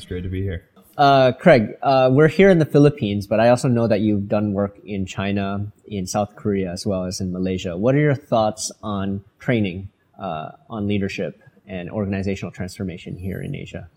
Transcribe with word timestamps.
It's 0.00 0.06
great 0.06 0.22
to 0.22 0.30
be 0.30 0.40
here. 0.40 0.66
Uh, 0.96 1.32
Craig, 1.32 1.76
uh, 1.82 2.08
we're 2.10 2.28
here 2.28 2.48
in 2.48 2.58
the 2.58 2.64
Philippines, 2.64 3.26
but 3.26 3.38
I 3.38 3.50
also 3.50 3.68
know 3.68 3.86
that 3.86 4.00
you've 4.00 4.28
done 4.28 4.54
work 4.54 4.78
in 4.82 5.04
China, 5.04 5.70
in 5.84 6.06
South 6.06 6.36
Korea, 6.36 6.72
as 6.72 6.86
well 6.86 7.04
as 7.04 7.20
in 7.20 7.30
Malaysia. 7.30 7.76
What 7.76 7.94
are 7.94 7.98
your 7.98 8.14
thoughts 8.14 8.72
on 8.82 9.22
training, 9.38 9.90
uh, 10.18 10.52
on 10.70 10.86
leadership 10.86 11.42
and 11.66 11.90
organizational 11.90 12.50
transformation 12.50 13.18
here 13.18 13.42
in 13.42 13.54
Asia? 13.54 13.90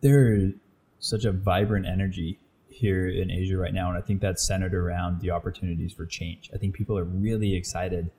There's 0.00 0.54
such 0.98 1.24
a 1.24 1.30
vibrant 1.30 1.86
energy 1.86 2.40
here 2.68 3.08
in 3.08 3.30
Asia 3.30 3.56
right 3.56 3.72
now, 3.72 3.90
and 3.90 3.96
I 3.96 4.00
think 4.00 4.20
that's 4.20 4.44
centered 4.44 4.74
around 4.74 5.20
the 5.20 5.30
opportunities 5.30 5.92
for 5.92 6.06
change. 6.06 6.50
I 6.52 6.58
think 6.58 6.74
people 6.74 6.98
are 6.98 7.04
really 7.04 7.54
excited 7.54 8.10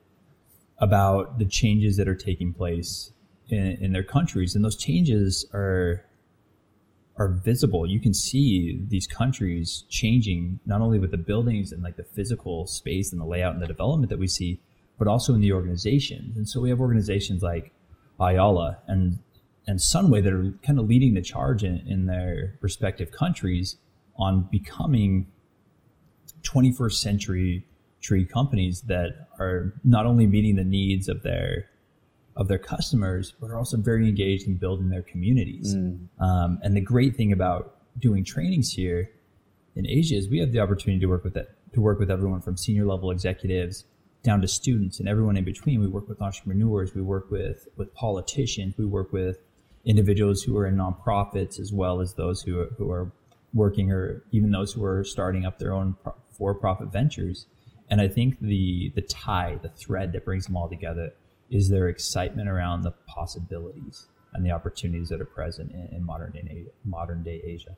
about 0.78 1.38
the 1.38 1.44
changes 1.44 1.98
that 1.98 2.08
are 2.08 2.14
taking 2.14 2.54
place 2.54 3.12
in, 3.50 3.76
in 3.82 3.92
their 3.92 4.02
countries, 4.02 4.54
and 4.54 4.64
those 4.64 4.76
changes 4.76 5.44
are 5.52 6.02
are 7.18 7.28
visible. 7.28 7.86
You 7.86 8.00
can 8.00 8.12
see 8.12 8.80
these 8.88 9.06
countries 9.06 9.84
changing 9.88 10.60
not 10.66 10.80
only 10.80 10.98
with 10.98 11.10
the 11.10 11.16
buildings 11.16 11.72
and 11.72 11.82
like 11.82 11.96
the 11.96 12.04
physical 12.04 12.66
space 12.66 13.12
and 13.12 13.20
the 13.20 13.24
layout 13.24 13.54
and 13.54 13.62
the 13.62 13.66
development 13.66 14.10
that 14.10 14.18
we 14.18 14.26
see, 14.26 14.60
but 14.98 15.08
also 15.08 15.34
in 15.34 15.40
the 15.40 15.52
organizations. 15.52 16.36
And 16.36 16.48
so 16.48 16.60
we 16.60 16.68
have 16.70 16.80
organizations 16.80 17.42
like 17.42 17.72
Ayala 18.20 18.78
and 18.86 19.18
and 19.68 19.80
Sunway 19.80 20.22
that 20.22 20.32
are 20.32 20.54
kind 20.62 20.78
of 20.78 20.86
leading 20.86 21.14
the 21.14 21.22
charge 21.22 21.64
in, 21.64 21.82
in 21.88 22.06
their 22.06 22.56
respective 22.60 23.10
countries 23.10 23.76
on 24.16 24.48
becoming 24.50 25.26
21st 26.42 26.92
century 26.92 27.66
tree 28.00 28.24
companies 28.24 28.82
that 28.82 29.26
are 29.40 29.74
not 29.82 30.06
only 30.06 30.26
meeting 30.26 30.54
the 30.54 30.64
needs 30.64 31.08
of 31.08 31.22
their 31.24 31.68
of 32.36 32.48
their 32.48 32.58
customers, 32.58 33.34
but 33.40 33.50
are 33.50 33.56
also 33.56 33.76
very 33.76 34.08
engaged 34.08 34.46
in 34.46 34.56
building 34.56 34.90
their 34.90 35.02
communities. 35.02 35.74
Mm. 35.74 36.08
Um, 36.20 36.58
and 36.62 36.76
the 36.76 36.80
great 36.82 37.16
thing 37.16 37.32
about 37.32 37.76
doing 37.98 38.24
trainings 38.24 38.72
here 38.72 39.10
in 39.74 39.86
Asia 39.86 40.16
is 40.16 40.28
we 40.28 40.38
have 40.40 40.52
the 40.52 40.60
opportunity 40.60 41.00
to 41.00 41.06
work 41.06 41.24
with 41.24 41.36
it, 41.36 41.50
to 41.72 41.80
work 41.80 41.98
with 41.98 42.10
everyone 42.10 42.42
from 42.42 42.56
senior 42.56 42.84
level 42.84 43.10
executives 43.10 43.84
down 44.22 44.40
to 44.42 44.48
students 44.48 45.00
and 45.00 45.08
everyone 45.08 45.36
in 45.36 45.44
between. 45.44 45.80
We 45.80 45.86
work 45.86 46.08
with 46.08 46.20
entrepreneurs, 46.20 46.94
we 46.94 47.02
work 47.02 47.30
with 47.30 47.68
with 47.76 47.94
politicians, 47.94 48.74
we 48.76 48.84
work 48.84 49.12
with 49.12 49.38
individuals 49.84 50.42
who 50.42 50.56
are 50.58 50.66
in 50.66 50.76
nonprofits 50.76 51.58
as 51.60 51.72
well 51.72 52.00
as 52.00 52.14
those 52.14 52.42
who 52.42 52.60
are, 52.60 52.70
who 52.76 52.90
are 52.90 53.12
working 53.54 53.92
or 53.92 54.24
even 54.32 54.50
those 54.50 54.72
who 54.72 54.84
are 54.84 55.04
starting 55.04 55.46
up 55.46 55.58
their 55.58 55.72
own 55.72 55.96
for-profit 56.36 56.92
ventures. 56.92 57.46
And 57.88 58.00
I 58.00 58.08
think 58.08 58.40
the 58.40 58.92
the 58.94 59.02
tie, 59.02 59.58
the 59.62 59.68
thread 59.70 60.12
that 60.12 60.24
brings 60.24 60.46
them 60.46 60.56
all 60.56 60.68
together 60.68 61.12
is 61.50 61.68
there 61.68 61.88
excitement 61.88 62.48
around 62.48 62.82
the 62.82 62.92
possibilities 63.06 64.06
and 64.34 64.44
the 64.44 64.50
opportunities 64.50 65.08
that 65.08 65.20
are 65.20 65.26
present 65.26 65.72
in, 65.72 65.88
in 65.96 66.04
modern 66.04 66.32
day 66.32 66.64
modern 66.84 67.22
day 67.22 67.40
Asia. 67.44 67.76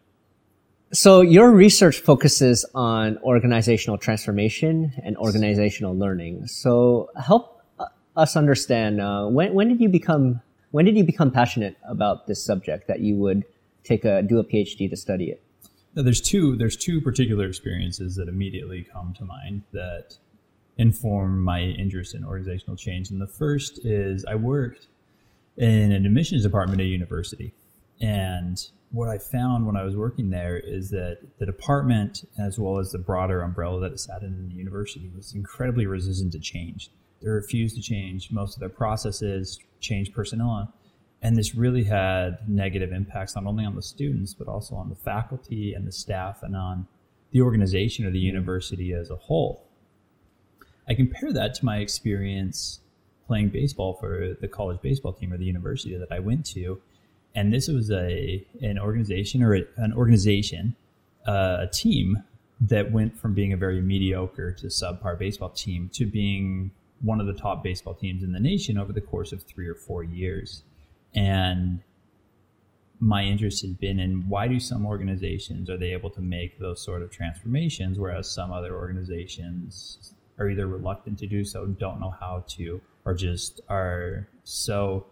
So 0.93 1.21
your 1.21 1.51
research 1.51 2.01
focuses 2.01 2.65
on 2.75 3.19
organizational 3.19 3.99
transformation 3.99 4.93
and 5.05 5.17
organizational 5.19 5.97
learning. 5.97 6.47
So 6.47 7.11
help 7.23 7.63
us 8.17 8.37
understand 8.37 9.01
uh, 9.01 9.27
when 9.27 9.55
when 9.55 9.69
did 9.69 9.81
you 9.81 9.89
become 9.89 10.41
when 10.71 10.85
did 10.85 10.97
you 10.97 11.05
become 11.05 11.31
passionate 11.31 11.77
about 11.84 12.27
this 12.27 12.45
subject 12.45 12.89
that 12.89 13.01
you 13.01 13.17
would 13.17 13.45
take 13.84 14.05
a 14.05 14.23
do 14.23 14.39
a 14.39 14.45
PhD 14.45 14.91
to 14.91 14.97
study 14.97 15.31
it? 15.31 15.43
Now, 15.95 16.03
there's 16.03 16.21
two 16.21 16.57
there's 16.57 16.77
two 16.77 17.01
particular 17.01 17.47
experiences 17.47 18.17
that 18.17 18.28
immediately 18.28 18.87
come 18.93 19.15
to 19.19 19.25
mind 19.25 19.62
that 19.73 20.17
inform 20.78 21.43
my 21.43 21.61
interest 21.61 22.15
in 22.15 22.25
organizational 22.25 22.77
change. 22.77 23.11
And 23.11 23.21
the 23.21 23.27
first 23.27 23.84
is 23.84 24.25
I 24.25 24.37
worked 24.37 24.87
in 25.56 25.93
an 25.93 26.06
admissions 26.06 26.44
department 26.44 26.81
at 26.81 26.84
a 26.84 26.89
university. 26.89 27.53
And 28.00 28.65
what 28.91 29.09
I 29.09 29.19
found 29.19 29.66
when 29.66 29.77
I 29.77 29.83
was 29.83 29.97
working 29.97 30.31
there 30.31 30.56
is 30.56 30.91
that 30.91 31.19
the 31.39 31.47
department, 31.47 32.25
as 32.39 32.59
well 32.59 32.78
as 32.78 32.93
the 32.93 32.99
broader 32.99 33.43
umbrella 33.43 33.81
that 33.81 33.93
it 33.93 34.00
sat 34.00 34.22
in 34.22 34.49
the 34.49 34.55
university, 34.55 35.11
was 35.15 35.34
incredibly 35.34 35.87
resistant 35.87 36.33
to 36.33 36.39
change. 36.39 36.91
They 37.21 37.28
refused 37.28 37.75
to 37.77 37.83
change 37.83 38.31
most 38.31 38.55
of 38.55 38.60
their 38.60 38.69
processes, 38.69 39.59
change 39.81 40.12
personnel. 40.12 40.72
And 41.21 41.37
this 41.37 41.56
really 41.56 41.84
had 41.84 42.49
negative 42.49 42.93
impacts 42.93 43.34
not 43.34 43.45
only 43.45 43.65
on 43.65 43.75
the 43.75 43.83
students, 43.83 44.33
but 44.33 44.47
also 44.47 44.77
on 44.77 44.89
the 44.89 44.95
faculty 44.95 45.75
and 45.75 45.84
the 45.84 45.93
staff 45.93 46.45
and 46.45 46.56
on 46.56 46.87
the 47.33 47.43
organization 47.43 48.06
of 48.06 48.12
the 48.12 48.21
university 48.21 48.93
as 48.93 49.10
a 49.10 49.16
whole. 49.16 49.68
I 50.88 50.94
compare 50.94 51.32
that 51.32 51.54
to 51.54 51.65
my 51.65 51.78
experience 51.78 52.81
playing 53.26 53.50
baseball 53.50 53.94
for 53.94 54.37
the 54.41 54.49
college 54.49 54.81
baseball 54.81 55.12
team 55.12 55.32
or 55.32 55.37
the 55.37 55.44
university 55.44 55.97
that 55.97 56.10
I 56.10 56.19
went 56.19 56.47
to, 56.47 56.81
and 57.34 57.53
this 57.53 57.69
was 57.69 57.91
a 57.91 58.44
an 58.62 58.78
organization 58.78 59.43
or 59.43 59.54
a, 59.54 59.65
an 59.77 59.93
organization, 59.93 60.75
uh, 61.27 61.59
a 61.60 61.69
team 61.71 62.22
that 62.60 62.91
went 62.91 63.16
from 63.16 63.34
being 63.34 63.53
a 63.53 63.56
very 63.56 63.81
mediocre 63.81 64.53
to 64.53 64.66
subpar 64.66 65.19
baseball 65.19 65.50
team 65.50 65.91
to 65.93 66.06
being 66.06 66.71
one 67.03 67.21
of 67.21 67.27
the 67.27 67.34
top 67.34 67.62
baseball 67.62 67.94
teams 67.94 68.22
in 68.22 68.32
the 68.32 68.41
nation 68.41 68.78
over 68.78 68.93
the 68.93 69.00
course 69.00 69.31
of 69.31 69.43
three 69.43 69.69
or 69.69 69.75
four 69.75 70.03
years, 70.03 70.62
and 71.15 71.81
my 73.00 73.22
interest 73.22 73.62
has 73.62 73.72
been 73.75 74.00
in 74.00 74.28
why 74.28 74.48
do 74.48 74.59
some 74.59 74.84
organizations 74.84 75.71
are 75.71 75.77
they 75.77 75.93
able 75.93 76.10
to 76.10 76.21
make 76.21 76.59
those 76.59 76.82
sort 76.82 77.00
of 77.00 77.12
transformations 77.12 77.97
whereas 77.97 78.28
some 78.28 78.50
other 78.50 78.75
organizations 78.75 80.15
are 80.38 80.49
either 80.49 80.66
reluctant 80.66 81.19
to 81.19 81.26
do 81.26 81.44
so, 81.44 81.66
don't 81.66 82.00
know 82.00 82.15
how 82.21 82.44
to, 82.49 82.81
or 83.04 83.15
just 83.15 83.60
are 83.69 84.28
so 84.44 85.06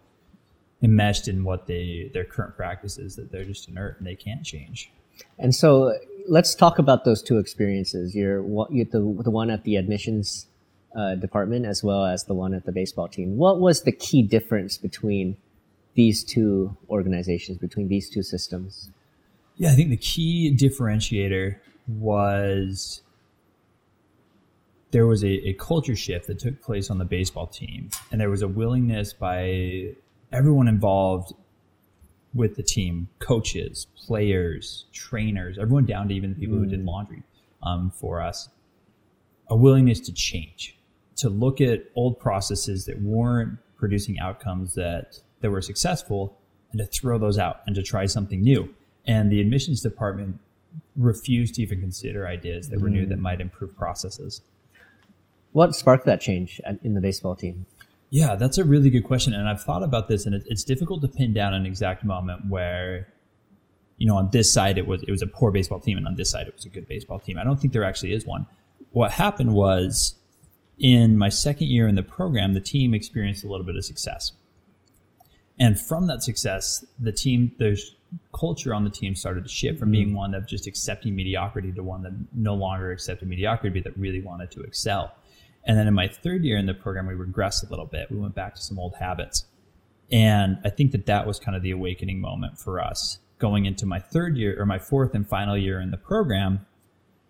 enmeshed 0.81 1.27
in 1.27 1.43
what 1.43 1.67
they 1.67 2.09
their 2.13 2.23
current 2.23 2.55
practices 2.55 3.15
that 3.15 3.31
they're 3.31 3.43
just 3.43 3.67
inert 3.67 3.97
and 3.97 4.07
they 4.07 4.15
can't 4.15 4.43
change. 4.43 4.91
And 5.39 5.53
so 5.53 5.97
let's 6.27 6.53
talk 6.53 6.77
about 6.77 7.03
those 7.03 7.21
two 7.23 7.39
experiences. 7.39 8.15
You're, 8.15 8.45
you're 8.69 8.85
the 8.85 9.23
the 9.23 9.31
one 9.31 9.49
at 9.49 9.63
the 9.63 9.75
admissions 9.75 10.47
uh, 10.95 11.15
department 11.15 11.65
as 11.65 11.83
well 11.83 12.05
as 12.05 12.25
the 12.25 12.33
one 12.33 12.53
at 12.53 12.65
the 12.65 12.71
baseball 12.71 13.07
team. 13.07 13.37
What 13.37 13.59
was 13.59 13.83
the 13.83 13.91
key 13.91 14.21
difference 14.21 14.77
between 14.77 15.37
these 15.95 16.23
two 16.23 16.77
organizations, 16.89 17.57
between 17.57 17.87
these 17.87 18.09
two 18.09 18.23
systems? 18.23 18.91
Yeah, 19.55 19.71
I 19.71 19.73
think 19.73 19.89
the 19.89 19.97
key 19.97 20.55
differentiator 20.55 21.57
was 21.87 23.01
there 24.97 25.05
was 25.05 25.23
a, 25.23 25.49
a 25.49 25.53
culture 25.53 25.95
shift 25.95 26.25
that 26.25 26.39
took 26.39 26.59
place 26.59 26.89
on 26.89 26.97
the 26.97 27.05
baseball 27.05 27.45
team, 27.45 27.87
and 28.11 28.19
there 28.19 28.31
was 28.31 28.41
a 28.41 28.47
willingness 28.47 29.13
by 29.13 29.93
everyone 30.31 30.67
involved 30.67 31.33
with 32.33 32.55
the 32.55 32.63
team 32.63 33.07
coaches, 33.19 33.85
players, 33.95 34.85
trainers, 34.93 35.59
everyone 35.59 35.85
down 35.85 36.07
to 36.07 36.15
even 36.15 36.31
the 36.31 36.39
people 36.39 36.55
mm. 36.55 36.61
who 36.61 36.65
did 36.65 36.81
mm. 36.81 36.87
laundry 36.87 37.21
um, 37.61 37.91
for 37.91 38.19
us 38.19 38.49
a 39.51 39.55
willingness 39.55 39.99
to 39.99 40.11
change, 40.11 40.75
to 41.15 41.29
look 41.29 41.61
at 41.61 41.83
old 41.95 42.17
processes 42.19 42.85
that 42.85 42.99
weren't 42.99 43.59
producing 43.75 44.17
outcomes 44.17 44.73
that, 44.73 45.19
that 45.41 45.51
were 45.51 45.61
successful 45.61 46.35
and 46.71 46.79
to 46.79 46.87
throw 46.87 47.19
those 47.19 47.37
out 47.37 47.61
and 47.67 47.75
to 47.75 47.83
try 47.83 48.07
something 48.07 48.41
new. 48.41 48.67
And 49.05 49.31
the 49.31 49.41
admissions 49.41 49.79
department 49.81 50.39
refused 50.95 51.53
to 51.53 51.61
even 51.61 51.81
consider 51.81 52.25
ideas 52.25 52.69
that 52.69 52.79
mm. 52.79 52.81
were 52.81 52.89
new 52.89 53.05
that 53.05 53.19
mm. 53.19 53.21
might 53.21 53.39
improve 53.39 53.77
processes. 53.77 54.41
What 55.51 55.75
sparked 55.75 56.05
that 56.05 56.21
change 56.21 56.61
in 56.83 56.93
the 56.93 57.01
baseball 57.01 57.35
team? 57.35 57.65
Yeah, 58.09 58.35
that's 58.35 58.57
a 58.57 58.63
really 58.63 58.89
good 58.89 59.03
question, 59.03 59.33
and 59.33 59.49
I've 59.49 59.61
thought 59.61 59.83
about 59.83 60.07
this, 60.07 60.25
and 60.25 60.33
it's 60.35 60.63
difficult 60.63 61.01
to 61.01 61.07
pin 61.07 61.33
down 61.33 61.53
an 61.53 61.65
exact 61.65 62.05
moment 62.05 62.47
where, 62.47 63.07
you 63.97 64.07
know, 64.07 64.15
on 64.15 64.29
this 64.31 64.51
side 64.51 64.77
it 64.77 64.87
was 64.87 65.03
it 65.03 65.11
was 65.11 65.21
a 65.21 65.27
poor 65.27 65.51
baseball 65.51 65.79
team, 65.79 65.97
and 65.97 66.07
on 66.07 66.15
this 66.15 66.29
side 66.31 66.47
it 66.47 66.55
was 66.55 66.65
a 66.65 66.69
good 66.69 66.87
baseball 66.87 67.19
team. 67.19 67.37
I 67.37 67.43
don't 67.43 67.59
think 67.59 67.73
there 67.73 67.83
actually 67.83 68.13
is 68.13 68.25
one. 68.25 68.45
What 68.91 69.11
happened 69.11 69.53
was, 69.53 70.15
in 70.79 71.17
my 71.17 71.29
second 71.29 71.67
year 71.67 71.87
in 71.87 71.95
the 71.95 72.03
program, 72.03 72.53
the 72.53 72.61
team 72.61 72.93
experienced 72.93 73.43
a 73.43 73.47
little 73.47 73.65
bit 73.65 73.75
of 73.75 73.83
success, 73.83 74.31
and 75.59 75.77
from 75.79 76.07
that 76.07 76.23
success, 76.23 76.85
the 76.99 77.11
team 77.11 77.51
there's 77.57 77.95
culture 78.33 78.73
on 78.73 78.85
the 78.85 78.89
team 78.89 79.15
started 79.15 79.43
to 79.43 79.49
shift 79.49 79.79
from 79.79 79.91
being 79.91 80.07
mm-hmm. 80.07 80.17
one 80.17 80.33
of 80.33 80.47
just 80.47 80.65
accepting 80.65 81.13
mediocrity 81.13 81.73
to 81.73 81.83
one 81.83 82.03
that 82.03 82.13
no 82.33 82.53
longer 82.53 82.91
accepted 82.91 83.27
mediocrity, 83.27 83.81
but 83.81 83.91
that 83.91 83.99
really 83.99 84.21
wanted 84.21 84.49
to 84.51 84.61
excel. 84.61 85.13
And 85.67 85.77
then 85.77 85.87
in 85.87 85.93
my 85.93 86.07
third 86.07 86.45
year 86.45 86.57
in 86.57 86.65
the 86.65 86.73
program, 86.73 87.07
we 87.07 87.13
regressed 87.13 87.67
a 87.67 87.69
little 87.69 87.85
bit. 87.85 88.09
We 88.09 88.17
went 88.17 88.33
back 88.33 88.55
to 88.55 88.61
some 88.61 88.79
old 88.79 88.95
habits. 88.95 89.45
And 90.09 90.57
I 90.63 90.69
think 90.69 90.93
that 90.93 91.05
that 91.07 91.27
was 91.27 91.39
kind 91.39 91.57
of 91.57 91.61
the 91.61 91.71
awakening 91.71 92.21
moment 92.21 92.57
for 92.57 92.79
us 92.81 93.19
going 93.37 93.65
into 93.65 93.85
my 93.85 93.99
third 93.99 94.37
year 94.37 94.59
or 94.59 94.65
my 94.65 94.79
fourth 94.79 95.13
and 95.13 95.27
final 95.27 95.57
year 95.57 95.81
in 95.81 95.91
the 95.91 95.97
program, 95.97 96.65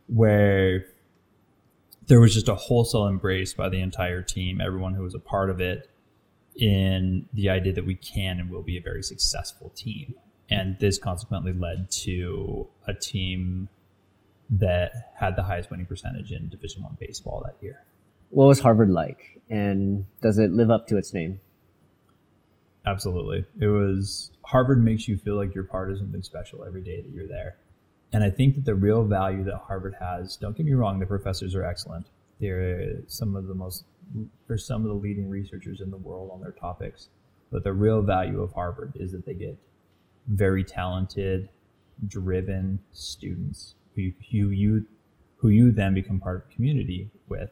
where 0.06 0.86
there 2.06 2.22
was 2.22 2.34
just 2.34 2.48
a 2.48 2.56
wholesale 2.56 3.08
embrace 3.08 3.56
by 3.56 3.70
the 3.70 3.82
entire 3.82 4.22
team, 4.22 4.62
everyone 4.62 4.94
who 4.94 5.04
was 5.04 5.16
a 5.16 5.20
part 5.20 5.50
of 5.50 5.60
it, 5.60 5.90
in 6.56 7.28
the 7.34 7.50
idea 7.50 7.74
that 7.74 7.86
we 7.86 7.96
can 7.96 8.40
and 8.40 8.52
will 8.52 8.62
be 8.62 8.78
a 8.78 8.82
very 8.82 9.04
successful 9.04 9.72
team. 9.76 10.14
And 10.50 10.78
this 10.80 10.98
consequently 10.98 11.54
led 11.54 11.92
to 12.04 12.68
a 12.88 12.94
team 12.94 13.68
that 14.50 15.12
had 15.16 15.36
the 15.36 15.44
highest 15.44 15.70
winning 15.72 15.88
percentage 15.88 16.32
in 16.32 16.48
Division 16.48 16.84
One 16.84 16.96
baseball 17.00 17.44
that 17.46 17.62
year 17.62 17.84
what 18.30 18.48
was 18.48 18.60
Harvard 18.60 18.90
like, 18.90 19.42
and 19.50 20.06
does 20.22 20.38
it 20.38 20.52
live 20.52 20.70
up 20.70 20.88
to 20.88 20.98
its 20.98 21.14
name? 21.14 21.40
Absolutely. 22.86 23.46
It 23.60 23.68
was 23.68 24.32
Harvard 24.44 24.84
makes 24.84 25.08
you 25.08 25.18
feel 25.18 25.36
like 25.36 25.54
you're 25.54 25.66
part 25.66 25.92
of 25.92 25.98
something 25.98 26.22
special 26.22 26.64
every 26.64 26.82
day 26.82 27.02
that 27.02 27.12
you're 27.12 27.28
there. 27.28 27.58
And 28.14 28.24
I 28.24 28.30
think 28.30 28.56
that 28.56 28.64
the 28.64 28.76
real 28.76 29.04
value 29.04 29.44
that 29.44 29.58
Harvard 29.68 29.96
has, 30.00 30.38
don't 30.38 30.56
get 30.56 30.66
me 30.66 30.74
wrong, 30.74 31.00
the 31.00 31.06
professors 31.06 31.54
are 31.54 31.64
excellent. 31.64 32.08
They're 32.40 33.02
some 33.08 33.36
of 33.36 33.48
the 33.48 33.54
most, 33.54 33.84
they're 34.48 34.58
some 34.58 34.84
of 34.84 34.88
the 34.88 34.94
leading 34.94 35.30
researchers 35.30 35.82
in 35.82 35.92
the 35.92 35.98
world 35.98 36.32
on 36.34 36.40
their 36.40 36.52
topics. 36.52 37.10
But 37.52 37.66
the 37.66 37.74
real 37.74 38.02
value 38.02 38.42
of 38.42 38.54
Harvard 38.54 38.94
is 38.96 39.12
that 39.12 39.26
they 39.26 39.34
get 39.34 39.58
very 40.28 40.64
talented, 40.64 41.50
driven 42.08 42.80
students 42.94 43.76
who, 43.96 44.12
who 44.32 44.50
you 44.50 44.86
who 45.38 45.50
you 45.50 45.72
then 45.72 45.94
become 45.94 46.20
part 46.20 46.38
of 46.38 46.44
a 46.50 46.56
community 46.56 47.10
with 47.28 47.52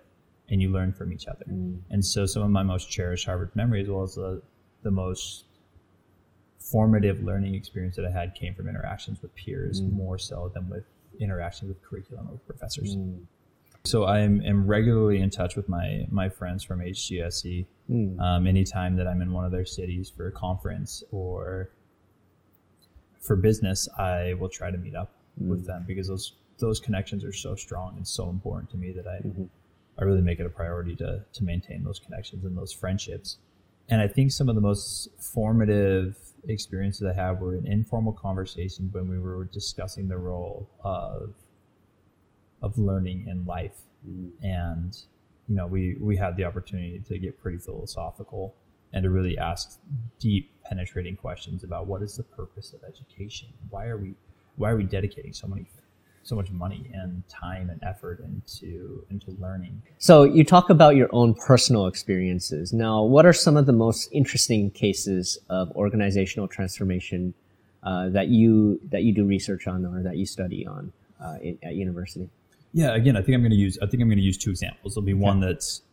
and 0.50 0.62
you 0.62 0.70
learn 0.70 0.94
from 0.94 1.12
each 1.12 1.28
other. 1.28 1.46
Mm. 1.50 1.80
And 1.90 2.06
so 2.06 2.26
some 2.26 2.44
of 2.44 2.50
my 2.50 2.64
most 2.64 2.90
cherished 2.90 3.26
Harvard 3.26 3.56
memories, 3.56 3.88
as 3.88 3.90
well 3.90 4.04
as 4.04 4.16
the, 4.16 4.42
the 4.84 4.92
most 4.92 5.46
formative 6.60 7.24
learning 7.24 7.56
experience 7.56 7.96
that 7.96 8.06
I 8.06 8.12
had 8.12 8.36
came 8.36 8.54
from 8.54 8.68
interactions 8.68 9.22
with 9.22 9.34
peers 9.36 9.82
mm. 9.82 9.92
more 9.92 10.18
so 10.18 10.52
than 10.54 10.70
with 10.70 10.84
interactions 11.20 11.70
with 11.70 11.82
curriculum 11.82 12.28
or 12.32 12.38
professors. 12.40 12.96
Mm. 12.96 13.26
So 13.86 14.06
I 14.06 14.20
am, 14.20 14.42
am, 14.42 14.66
regularly 14.66 15.20
in 15.20 15.30
touch 15.30 15.56
with 15.56 15.70
my 15.70 16.08
my 16.10 16.28
friends 16.28 16.64
from 16.64 16.80
HGSE. 16.80 17.66
Mm. 17.90 18.20
Um, 18.20 18.48
anytime 18.48 18.96
that 18.96 19.08
I'm 19.08 19.22
in 19.22 19.32
one 19.32 19.46
of 19.46 19.52
their 19.52 19.66
cities 19.66 20.12
for 20.16 20.28
a 20.28 20.32
conference 20.32 21.04
or 21.12 21.70
for 23.20 23.36
business, 23.36 23.88
I 23.98 24.34
will 24.40 24.50
try 24.50 24.72
to 24.72 24.78
meet 24.78 24.96
up 24.96 25.12
mm. 25.40 25.48
with 25.48 25.68
them 25.68 25.86
because 25.88 26.08
those 26.08 26.34
those 26.58 26.80
connections 26.80 27.24
are 27.24 27.34
so 27.34 27.56
strong 27.56 27.94
and 27.98 28.08
so 28.08 28.30
important 28.30 28.72
to 28.72 28.78
me 28.78 28.92
that 28.92 29.08
I 29.08 29.18
mm-hmm. 29.18 29.44
I 30.00 30.04
really 30.04 30.22
make 30.22 30.40
it 30.40 30.46
a 30.46 30.50
priority 30.50 30.96
to 30.98 31.24
to 31.32 31.44
maintain 31.44 31.84
those 31.84 32.00
connections 32.00 32.46
and 32.46 32.58
those 32.58 32.74
friendships. 32.74 33.38
And 33.88 34.02
I 34.02 34.08
think 34.08 34.32
some 34.32 34.50
of 34.50 34.56
the 34.56 34.62
most 34.62 35.10
formative 35.20 36.18
experiences 36.48 37.08
I 37.08 37.14
had 37.14 37.40
were 37.40 37.56
in 37.56 37.68
informal 37.68 38.14
conversations 38.14 38.94
when 38.94 39.08
we 39.10 39.20
were 39.20 39.46
discussing 39.46 40.08
the 40.08 40.18
role 40.18 40.70
of 40.84 41.34
of 42.62 42.78
learning 42.78 43.28
in 43.28 43.46
life. 43.46 43.78
Mm. 44.08 44.32
And 44.42 44.98
you 45.48 45.56
know, 45.56 45.68
we 45.68 45.98
we 46.00 46.18
had 46.18 46.36
the 46.36 46.46
opportunity 46.46 47.00
to 47.08 47.18
get 47.18 47.40
pretty 47.42 47.60
philosophical 47.60 48.56
and 48.94 49.04
to 49.04 49.10
really 49.10 49.38
ask 49.38 49.80
deep, 50.20 50.52
penetrating 50.64 51.16
questions 51.16 51.64
about 51.64 51.86
what 51.86 52.02
is 52.02 52.16
the 52.16 52.24
purpose 52.24 52.74
of 52.74 52.82
education? 52.88 53.50
Why 53.70 53.86
are 53.88 53.98
we 53.98 54.16
why 54.56 54.72
are 54.72 54.78
we 54.78 54.86
dedicating 54.86 55.34
so 55.34 55.48
many 55.48 55.66
so 56.25 56.36
much 56.36 56.50
money 56.50 56.89
and 56.92 57.24
time 57.30 57.69
and 57.69 57.81
effort 57.83 58.19
into 58.19 59.06
into 59.12 59.30
learning. 59.39 59.81
So 60.00 60.24
you 60.24 60.44
talk 60.44 60.72
about 60.72 60.95
your 60.95 61.07
own 61.12 61.36
personal 61.36 61.86
experiences. 61.86 62.74
Now, 62.74 63.04
what 63.04 63.27
are 63.27 63.33
some 63.33 63.56
of 63.56 63.68
the 63.68 63.74
most 63.74 64.10
interesting 64.12 64.72
cases 64.72 65.38
of 65.50 65.72
organizational 65.75 66.48
transformation 66.48 67.36
uh, 67.83 68.10
that 68.10 68.30
you 68.30 68.81
that 68.89 69.04
you 69.04 69.13
do 69.13 69.24
research 69.24 69.68
on 69.68 69.86
or 69.86 70.01
that 70.01 70.18
you 70.18 70.25
study 70.25 70.66
on 70.66 70.92
uh, 71.24 71.38
in, 71.44 71.60
at 71.62 71.75
university? 71.75 72.27
Yeah, 72.74 72.95
again, 72.95 73.16
I 73.16 73.22
think 73.22 73.36
I'm 73.36 73.42
going 73.42 73.51
to 73.51 73.57
use 73.57 73.77
I 73.80 73.86
think 73.86 74.01
I'm 74.01 74.10
going 74.10 74.18
to 74.18 74.24
use 74.24 74.38
two 74.38 74.50
examples. 74.50 74.95
There'll 74.95 75.06
be 75.06 75.13
okay. 75.13 75.22
one 75.22 75.39
that's 75.42 75.83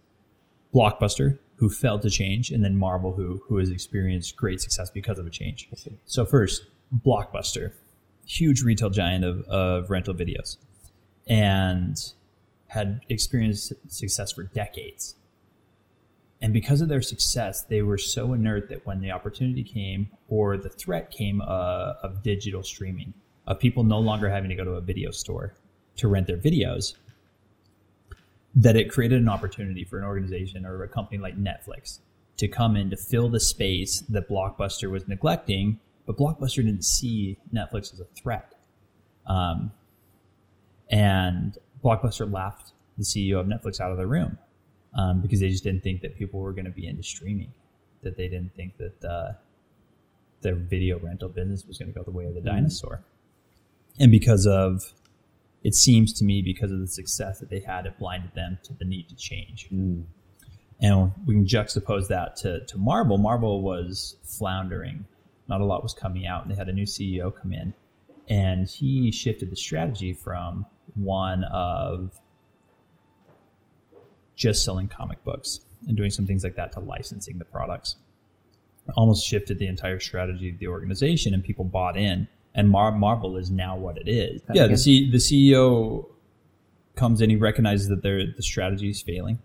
Blockbuster, 0.75 1.39
who 1.57 1.69
failed 1.69 2.01
to 2.03 2.11
change, 2.11 2.51
and 2.51 2.65
then 2.65 2.75
Marvel, 2.75 3.13
who 3.13 3.43
who 3.49 3.59
has 3.59 3.69
experienced 3.69 4.35
great 4.35 4.63
success 4.63 4.91
because 4.91 5.19
of 5.19 5.27
a 5.27 5.31
change. 5.31 5.69
So 6.07 6.25
first, 6.25 6.65
Blockbuster 7.05 7.73
huge 8.33 8.63
retail 8.63 8.91
giant 8.91 9.25
of, 9.25 9.43
of 9.43 9.91
rental 9.91 10.15
videos 10.15 10.57
and 11.27 12.13
had 12.69 13.01
experienced 13.09 13.73
success 13.89 14.33
for 14.33 14.45
decades. 14.45 15.17
And 16.41 16.53
because 16.53 16.81
of 16.81 16.89
their 16.89 17.03
success, 17.03 17.63
they 17.63 17.83
were 17.83 17.99
so 17.99 18.33
inert 18.33 18.69
that 18.71 18.85
when 18.87 19.01
the 19.01 19.13
opportunity 19.13 19.63
came 19.63 20.09
or 20.29 20.57
the 20.57 20.71
threat 20.71 21.11
came 21.11 21.41
uh, 21.41 21.95
of 22.03 22.23
digital 22.23 22.63
streaming, 22.63 23.15
of 23.47 23.61
people 23.61 23.85
no 23.85 24.01
longer 24.01 24.29
having 24.29 24.49
to 24.51 24.57
go 24.57 24.65
to 24.65 24.73
a 24.73 24.81
video 24.81 25.11
store 25.11 25.55
to 25.97 26.09
rent 26.09 26.27
their 26.27 26.39
videos, 26.39 26.95
that 28.55 28.77
it 28.77 28.91
created 28.91 29.21
an 29.21 29.29
opportunity 29.29 29.85
for 29.85 29.99
an 29.99 30.05
organization 30.05 30.67
or 30.67 30.83
a 30.83 30.89
company 30.89 31.19
like 31.19 31.37
Netflix 31.39 32.01
to 32.39 32.49
come 32.49 32.77
in 32.77 32.91
to 32.91 32.97
fill 32.97 33.29
the 33.29 33.41
space 33.41 34.01
that 34.09 34.29
Blockbuster 34.29 34.91
was 34.91 35.07
neglecting 35.07 35.79
but 36.07 36.17
Blockbuster 36.17 36.57
didn't 36.57 36.85
see 36.85 37.39
Netflix 37.55 37.93
as 37.93 38.01
a 38.01 38.05
threat. 38.05 38.55
Um, 39.27 39.73
and 40.91 41.57
Blockbuster 41.83 42.31
laughed 42.31 42.73
the 42.99 43.05
CEO 43.05 43.41
of 43.41 43.47
Netflix 43.47 43.81
out 43.81 43.91
of 43.91 43.97
the 43.97 44.07
room 44.07 44.39
um, 44.95 45.21
because 45.21 45.41
they 45.41 45.49
just 45.49 45.65
didn't 45.65 45.83
think 45.83 46.03
that 46.03 46.17
people 46.17 46.41
were 46.41 46.53
going 46.53 46.65
to 46.65 46.71
be 46.71 46.87
into 46.87 47.03
streaming, 47.03 47.53
that 48.03 48.17
they 48.17 48.29
didn't 48.29 48.55
think 48.55 48.77
that 48.79 49.05
uh, 49.05 49.33
their 50.43 50.55
video 50.55 50.99
rental 50.99 51.29
business 51.29 51.65
was 51.67 51.79
going 51.79 51.93
to 51.93 51.99
go 51.99 52.03
the 52.03 52.11
way 52.11 52.27
of 52.27 52.35
the 52.35 52.41
mm. 52.41 52.47
dinosaur. 52.47 53.03
And 53.99 54.11
because 54.11 54.47
of, 54.47 54.93
it 55.63 55.75
seems 55.75 56.13
to 56.15 56.25
me, 56.25 56.43
because 56.43 56.73
of 56.73 56.81
the 56.81 56.89
success 56.89 57.39
that 57.39 57.49
they 57.49 57.61
had, 57.61 57.87
it 57.87 57.99
blinded 57.99 58.35
them 58.35 58.59
to 58.65 58.75
the 58.75 58.85
need 58.85 59.09
to 59.09 59.17
change. 59.17 59.69
Mm. 59.73 60.05
And 60.81 61.13
we 61.27 61.35
can 61.35 61.47
juxtapose 61.47 62.09
that 62.09 62.37
to, 62.37 62.67
to 62.67 62.77
Marvel. 62.77 63.17
Marvel 63.17 63.63
was 63.63 64.17
floundering 64.25 65.05
not 65.49 65.61
a 65.61 65.65
lot 65.65 65.83
was 65.83 65.95
coming 65.95 66.27
out, 66.27 66.43
and 66.43 66.51
they 66.51 66.57
had 66.57 66.69
a 66.69 66.73
new 66.73 66.85
CEO 66.87 67.35
come 67.35 67.53
in, 67.53 67.75
and 68.29 68.69
he 68.69 69.11
shifted 69.11 69.51
the 69.51 69.57
strategy 69.57 70.13
from 70.13 70.67
one 70.95 71.45
of 71.45 72.19
just 74.37 74.65
selling 74.65 74.89
comic 74.89 75.23
books 75.25 75.61
and 75.87 75.97
doing 75.97 76.11
some 76.11 76.27
things 76.27 76.43
like 76.45 76.57
that 76.57 76.73
to 76.73 76.81
licensing 76.81 77.39
the 77.39 77.45
products. 77.45 77.97
Almost 78.97 79.27
shifted 79.27 79.59
the 79.59 79.67
entire 79.67 80.01
strategy 80.01 80.51
of 80.51 80.59
the 80.59 80.69
organization, 80.69 81.35
and 81.35 81.43
people 81.45 81.65
bought 81.65 81.97
in. 81.97 82.29
And 82.55 82.69
Mar- 82.69 82.93
Marvel 82.93 83.37
is 83.37 83.51
now 83.51 83.77
what 83.77 83.97
it 83.97 84.09
is. 84.09 84.43
yeah, 84.53 84.67
the, 84.67 84.77
C- 84.77 85.11
the 85.11 85.19
CEO 85.19 86.07
comes 86.97 87.21
in, 87.21 87.31
he 87.31 87.37
recognizes 87.37 87.89
that 87.89 88.03
the 88.03 88.43
strategy 88.43 88.91
is 88.91 89.01
failing 89.01 89.39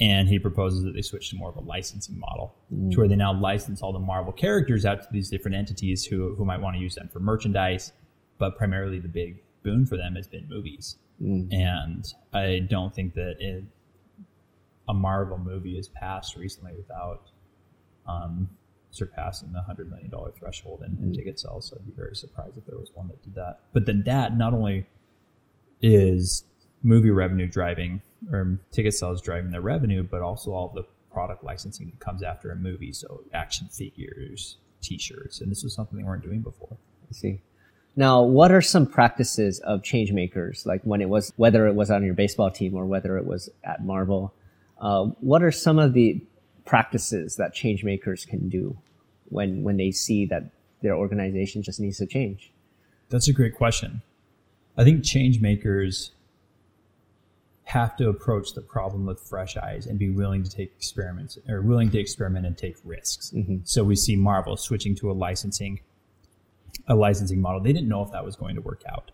and 0.00 0.28
he 0.28 0.38
proposes 0.38 0.84
that 0.84 0.94
they 0.94 1.02
switch 1.02 1.30
to 1.30 1.36
more 1.36 1.50
of 1.50 1.56
a 1.56 1.60
licensing 1.60 2.18
model 2.18 2.54
mm. 2.72 2.90
to 2.92 2.98
where 2.98 3.08
they 3.08 3.16
now 3.16 3.32
license 3.32 3.82
all 3.82 3.92
the 3.92 3.98
Marvel 3.98 4.32
characters 4.32 4.86
out 4.86 5.02
to 5.02 5.08
these 5.10 5.28
different 5.28 5.56
entities 5.56 6.04
who, 6.04 6.34
who 6.36 6.44
might 6.44 6.60
want 6.60 6.76
to 6.76 6.82
use 6.82 6.94
them 6.94 7.08
for 7.12 7.18
merchandise, 7.18 7.92
but 8.38 8.56
primarily 8.56 9.00
the 9.00 9.08
big 9.08 9.42
boon 9.64 9.84
for 9.84 9.96
them 9.96 10.14
has 10.14 10.28
been 10.28 10.46
movies. 10.48 10.96
Mm. 11.20 11.52
And 11.52 12.04
I 12.32 12.60
don't 12.68 12.94
think 12.94 13.14
that 13.14 13.36
it, 13.40 13.64
a 14.88 14.94
Marvel 14.94 15.38
movie 15.38 15.76
has 15.76 15.88
passed 15.88 16.36
recently 16.36 16.72
without 16.76 17.30
um, 18.06 18.48
surpassing 18.92 19.52
the 19.52 19.58
$100 19.68 19.90
million 19.90 20.10
threshold 20.38 20.82
in, 20.86 20.96
in 21.02 21.10
mm. 21.10 21.14
ticket 21.14 21.40
sales. 21.40 21.68
So 21.68 21.76
I'd 21.76 21.86
be 21.86 21.92
very 21.92 22.14
surprised 22.14 22.56
if 22.56 22.66
there 22.66 22.78
was 22.78 22.90
one 22.94 23.08
that 23.08 23.20
did 23.24 23.34
that. 23.34 23.60
But 23.72 23.86
then 23.86 24.04
that 24.06 24.38
not 24.38 24.54
only 24.54 24.86
is 25.82 26.44
movie 26.84 27.10
revenue 27.10 27.48
driving 27.48 28.00
or 28.32 28.58
ticket 28.72 28.94
sales 28.94 29.22
driving 29.22 29.50
their 29.50 29.60
revenue, 29.60 30.02
but 30.02 30.22
also 30.22 30.52
all 30.52 30.68
the 30.74 30.84
product 31.12 31.42
licensing 31.44 31.86
that 31.86 32.00
comes 32.00 32.22
after 32.22 32.50
a 32.50 32.56
movie. 32.56 32.92
So 32.92 33.22
action 33.32 33.68
figures, 33.68 34.56
T-shirts, 34.82 35.40
and 35.40 35.50
this 35.50 35.62
was 35.62 35.74
something 35.74 35.98
they 35.98 36.04
weren't 36.04 36.22
doing 36.22 36.40
before. 36.40 36.76
I 37.08 37.12
see. 37.12 37.40
Now, 37.96 38.22
what 38.22 38.52
are 38.52 38.60
some 38.62 38.86
practices 38.86 39.58
of 39.60 39.82
change 39.82 40.12
makers, 40.12 40.64
like 40.64 40.82
when 40.82 41.00
it 41.00 41.08
was, 41.08 41.32
whether 41.36 41.66
it 41.66 41.74
was 41.74 41.90
on 41.90 42.04
your 42.04 42.14
baseball 42.14 42.50
team 42.50 42.74
or 42.74 42.86
whether 42.86 43.16
it 43.18 43.26
was 43.26 43.50
at 43.64 43.84
Marvel? 43.84 44.32
Uh, 44.80 45.06
what 45.20 45.42
are 45.42 45.50
some 45.50 45.80
of 45.80 45.94
the 45.94 46.20
practices 46.64 47.36
that 47.36 47.54
change 47.54 47.82
makers 47.82 48.24
can 48.24 48.48
do 48.48 48.76
when 49.30 49.64
when 49.64 49.78
they 49.78 49.90
see 49.90 50.26
that 50.26 50.44
their 50.82 50.94
organization 50.94 51.62
just 51.62 51.80
needs 51.80 51.98
to 51.98 52.06
change? 52.06 52.52
That's 53.08 53.26
a 53.26 53.32
great 53.32 53.56
question. 53.56 54.02
I 54.76 54.84
think 54.84 55.02
change 55.02 55.40
makers 55.40 56.12
have 57.68 57.94
to 57.94 58.08
approach 58.08 58.54
the 58.54 58.62
problem 58.62 59.04
with 59.04 59.20
fresh 59.20 59.54
eyes 59.58 59.86
and 59.86 59.98
be 59.98 60.08
willing 60.08 60.42
to 60.42 60.48
take 60.50 60.72
experiments 60.74 61.38
or 61.50 61.60
willing 61.60 61.90
to 61.90 61.98
experiment 61.98 62.46
and 62.46 62.56
take 62.56 62.76
risks. 62.82 63.30
Mm-hmm. 63.36 63.56
So 63.64 63.84
we 63.84 63.94
see 63.94 64.16
Marvel 64.16 64.56
switching 64.56 64.94
to 64.96 65.10
a 65.10 65.12
licensing 65.12 65.80
a 66.86 66.94
licensing 66.94 67.42
model. 67.42 67.60
They 67.60 67.74
didn't 67.74 67.88
know 67.90 68.02
if 68.02 68.10
that 68.12 68.24
was 68.24 68.36
going 68.36 68.54
to 68.54 68.62
work 68.62 68.82
out. 68.88 69.10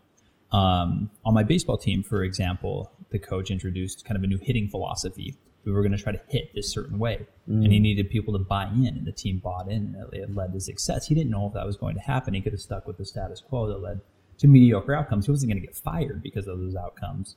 Um, 0.56 1.10
on 1.24 1.34
my 1.34 1.42
baseball 1.42 1.76
team, 1.76 2.04
for 2.04 2.22
example, 2.22 2.92
the 3.10 3.18
coach 3.18 3.50
introduced 3.50 4.04
kind 4.04 4.16
of 4.16 4.22
a 4.22 4.28
new 4.28 4.38
hitting 4.38 4.68
philosophy. 4.68 5.34
We 5.64 5.72
were 5.72 5.82
going 5.82 5.96
to 5.96 5.98
try 5.98 6.12
to 6.12 6.20
hit 6.28 6.54
this 6.54 6.70
certain 6.70 7.00
way, 7.00 7.26
mm. 7.48 7.64
and 7.64 7.72
he 7.72 7.80
needed 7.80 8.08
people 8.08 8.34
to 8.34 8.38
buy 8.38 8.66
in, 8.66 8.86
and 8.86 9.04
the 9.04 9.12
team 9.12 9.38
bought 9.38 9.68
in, 9.68 9.96
and 9.98 10.14
it 10.14 10.32
led 10.32 10.52
to 10.52 10.60
success. 10.60 11.08
He 11.08 11.16
didn't 11.16 11.30
know 11.30 11.48
if 11.48 11.54
that 11.54 11.66
was 11.66 11.76
going 11.76 11.96
to 11.96 12.02
happen. 12.02 12.34
He 12.34 12.40
could 12.40 12.52
have 12.52 12.60
stuck 12.60 12.86
with 12.86 12.98
the 12.98 13.04
status 13.04 13.40
quo 13.40 13.66
that 13.66 13.82
led 13.82 14.00
to 14.38 14.46
mediocre 14.46 14.94
outcomes. 14.94 15.26
He 15.26 15.32
wasn't 15.32 15.50
going 15.50 15.60
to 15.60 15.66
get 15.66 15.74
fired 15.74 16.22
because 16.22 16.46
of 16.46 16.60
those 16.60 16.76
outcomes 16.76 17.34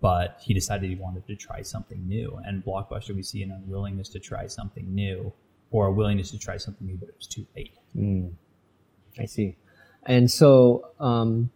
but 0.00 0.38
he 0.40 0.54
decided 0.54 0.88
he 0.88 0.96
wanted 0.96 1.26
to 1.26 1.36
try 1.36 1.62
something 1.62 2.06
new. 2.06 2.40
And 2.44 2.64
Blockbuster, 2.64 3.14
we 3.14 3.22
see 3.22 3.42
an 3.42 3.50
unwillingness 3.50 4.08
to 4.10 4.18
try 4.18 4.46
something 4.46 4.94
new, 4.94 5.32
or 5.70 5.86
a 5.86 5.92
willingness 5.92 6.30
to 6.30 6.38
try 6.38 6.56
something 6.56 6.86
new, 6.86 6.96
but 6.96 7.08
it 7.08 7.14
was 7.16 7.26
too 7.26 7.46
late. 7.56 7.74
Mm, 7.96 8.32
I 9.18 9.24
see. 9.24 9.56
And 10.04 10.30
so, 10.30 10.90
um, 11.00 11.50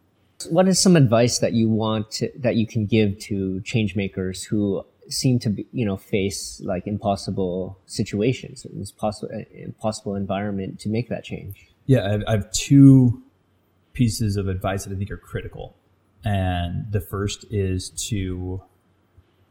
what 0.50 0.68
is 0.68 0.78
some 0.80 0.96
advice 0.96 1.38
that 1.38 1.52
you 1.52 1.68
want 1.68 2.10
to, 2.12 2.30
that 2.38 2.56
you 2.56 2.66
can 2.66 2.86
give 2.86 3.18
to 3.20 3.60
change 3.62 3.96
makers 3.96 4.44
who 4.44 4.84
seem 5.08 5.38
to 5.38 5.50
be, 5.50 5.66
you 5.72 5.84
know, 5.84 5.96
face 5.96 6.60
like 6.64 6.86
impossible 6.86 7.78
situations, 7.86 8.66
impossible, 8.66 9.30
impossible 9.52 10.14
environment 10.14 10.80
to 10.80 10.88
make 10.88 11.08
that 11.08 11.24
change. 11.24 11.68
Yeah, 11.86 12.06
I 12.06 12.10
have, 12.10 12.22
I 12.26 12.30
have 12.32 12.50
two 12.52 13.22
pieces 13.92 14.36
of 14.36 14.48
advice 14.48 14.84
that 14.84 14.92
I 14.92 14.96
think 14.96 15.10
are 15.10 15.16
critical. 15.16 15.76
And 16.24 16.90
the 16.90 17.00
first 17.00 17.44
is 17.50 17.90
to 18.08 18.62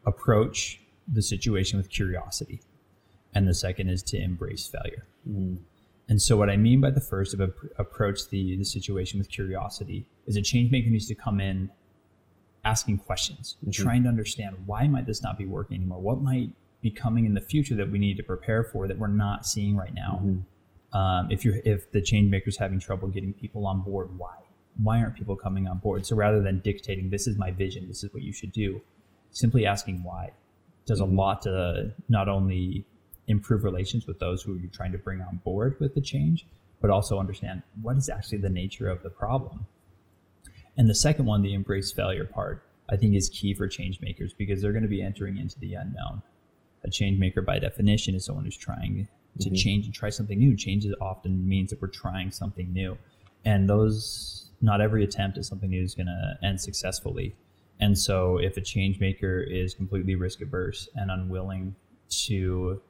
approach 0.05 0.81
the 1.07 1.21
situation 1.21 1.77
with 1.77 1.89
curiosity. 1.89 2.61
And 3.33 3.47
the 3.47 3.53
second 3.53 3.89
is 3.89 4.03
to 4.03 4.17
embrace 4.21 4.67
failure. 4.67 5.05
Mm. 5.29 5.59
And 6.07 6.21
so, 6.21 6.37
what 6.37 6.49
I 6.49 6.57
mean 6.57 6.81
by 6.81 6.91
the 6.91 7.01
first 7.01 7.33
of 7.33 7.39
approach 7.77 8.29
the, 8.29 8.57
the 8.57 8.63
situation 8.63 9.19
with 9.19 9.29
curiosity 9.29 10.05
is 10.27 10.35
a 10.35 10.41
change 10.41 10.71
maker 10.71 10.89
needs 10.89 11.07
to 11.07 11.15
come 11.15 11.39
in 11.39 11.71
asking 12.63 12.99
questions, 12.99 13.57
mm-hmm. 13.59 13.71
trying 13.83 14.03
to 14.03 14.09
understand 14.09 14.55
why 14.65 14.87
might 14.87 15.05
this 15.05 15.21
not 15.21 15.37
be 15.37 15.45
working 15.45 15.77
anymore? 15.77 15.99
What 15.99 16.21
might 16.21 16.49
be 16.81 16.91
coming 16.91 17.25
in 17.25 17.33
the 17.33 17.41
future 17.41 17.75
that 17.75 17.89
we 17.89 17.97
need 17.97 18.17
to 18.17 18.23
prepare 18.23 18.63
for 18.63 18.87
that 18.87 18.97
we're 18.97 19.07
not 19.07 19.45
seeing 19.45 19.75
right 19.75 19.93
now? 19.93 20.21
Mm-hmm. 20.23 20.97
Um, 20.97 21.31
if 21.31 21.43
you're 21.43 21.57
if 21.65 21.91
the 21.91 22.01
change 22.01 22.29
maker 22.29 22.49
is 22.49 22.57
having 22.57 22.79
trouble 22.79 23.07
getting 23.07 23.33
people 23.33 23.65
on 23.65 23.81
board, 23.81 24.17
why? 24.17 24.35
Why 24.81 24.99
aren't 24.99 25.15
people 25.15 25.35
coming 25.35 25.67
on 25.67 25.77
board? 25.77 26.05
So 26.05 26.15
rather 26.15 26.41
than 26.41 26.59
dictating, 26.59 27.09
this 27.09 27.27
is 27.27 27.37
my 27.37 27.51
vision, 27.51 27.87
this 27.87 28.03
is 28.03 28.13
what 28.13 28.23
you 28.23 28.33
should 28.33 28.51
do, 28.51 28.81
simply 29.31 29.65
asking 29.65 30.03
why 30.03 30.31
does 30.85 31.01
mm-hmm. 31.01 31.17
a 31.17 31.21
lot 31.21 31.41
to 31.43 31.91
not 32.09 32.27
only 32.27 32.85
improve 33.27 33.63
relations 33.63 34.05
with 34.05 34.19
those 34.19 34.43
who 34.43 34.55
you're 34.55 34.69
trying 34.69 34.91
to 34.91 34.97
bring 34.97 35.21
on 35.21 35.37
board 35.43 35.75
with 35.79 35.95
the 35.95 36.01
change, 36.01 36.45
but 36.81 36.89
also 36.89 37.19
understand 37.19 37.63
what 37.81 37.97
is 37.97 38.09
actually 38.09 38.37
the 38.37 38.49
nature 38.49 38.87
of 38.87 39.01
the 39.01 39.09
problem. 39.09 39.65
And 40.77 40.89
the 40.89 40.95
second 40.95 41.25
one, 41.25 41.41
the 41.41 41.53
embrace 41.53 41.91
failure 41.91 42.25
part, 42.25 42.63
I 42.89 42.97
think 42.97 43.15
is 43.15 43.29
key 43.29 43.53
for 43.53 43.67
change 43.67 43.99
makers 44.01 44.33
because 44.33 44.61
they're 44.61 44.73
going 44.73 44.83
to 44.83 44.89
be 44.89 45.01
entering 45.01 45.37
into 45.37 45.57
the 45.59 45.73
unknown. 45.73 46.21
A 46.83 46.89
change 46.89 47.17
maker, 47.17 47.41
by 47.41 47.57
definition, 47.57 48.13
is 48.13 48.25
someone 48.25 48.45
who's 48.45 48.57
trying 48.57 49.07
to 49.39 49.49
mm-hmm. 49.49 49.55
change 49.55 49.85
and 49.85 49.93
try 49.93 50.09
something 50.09 50.37
new. 50.37 50.55
Change 50.55 50.85
often 51.01 51.47
means 51.47 51.71
that 51.71 51.81
we're 51.81 51.87
trying 51.87 52.29
something 52.29 52.71
new. 52.71 52.97
And 53.45 53.69
those, 53.69 54.49
not 54.61 54.81
every 54.81 55.03
attempt 55.03 55.37
at 55.37 55.45
something 55.45 55.69
new 55.69 55.83
is 55.83 55.95
going 55.95 56.07
to 56.07 56.45
end 56.45 56.59
successfully. 56.59 57.35
And 57.79 57.97
so, 57.97 58.37
if 58.37 58.57
a 58.57 58.61
change 58.61 58.99
maker 58.99 59.39
is 59.41 59.73
completely 59.73 60.15
risk 60.15 60.41
averse 60.41 60.89
and 60.95 61.11
unwilling 61.11 61.75
to 62.25 62.81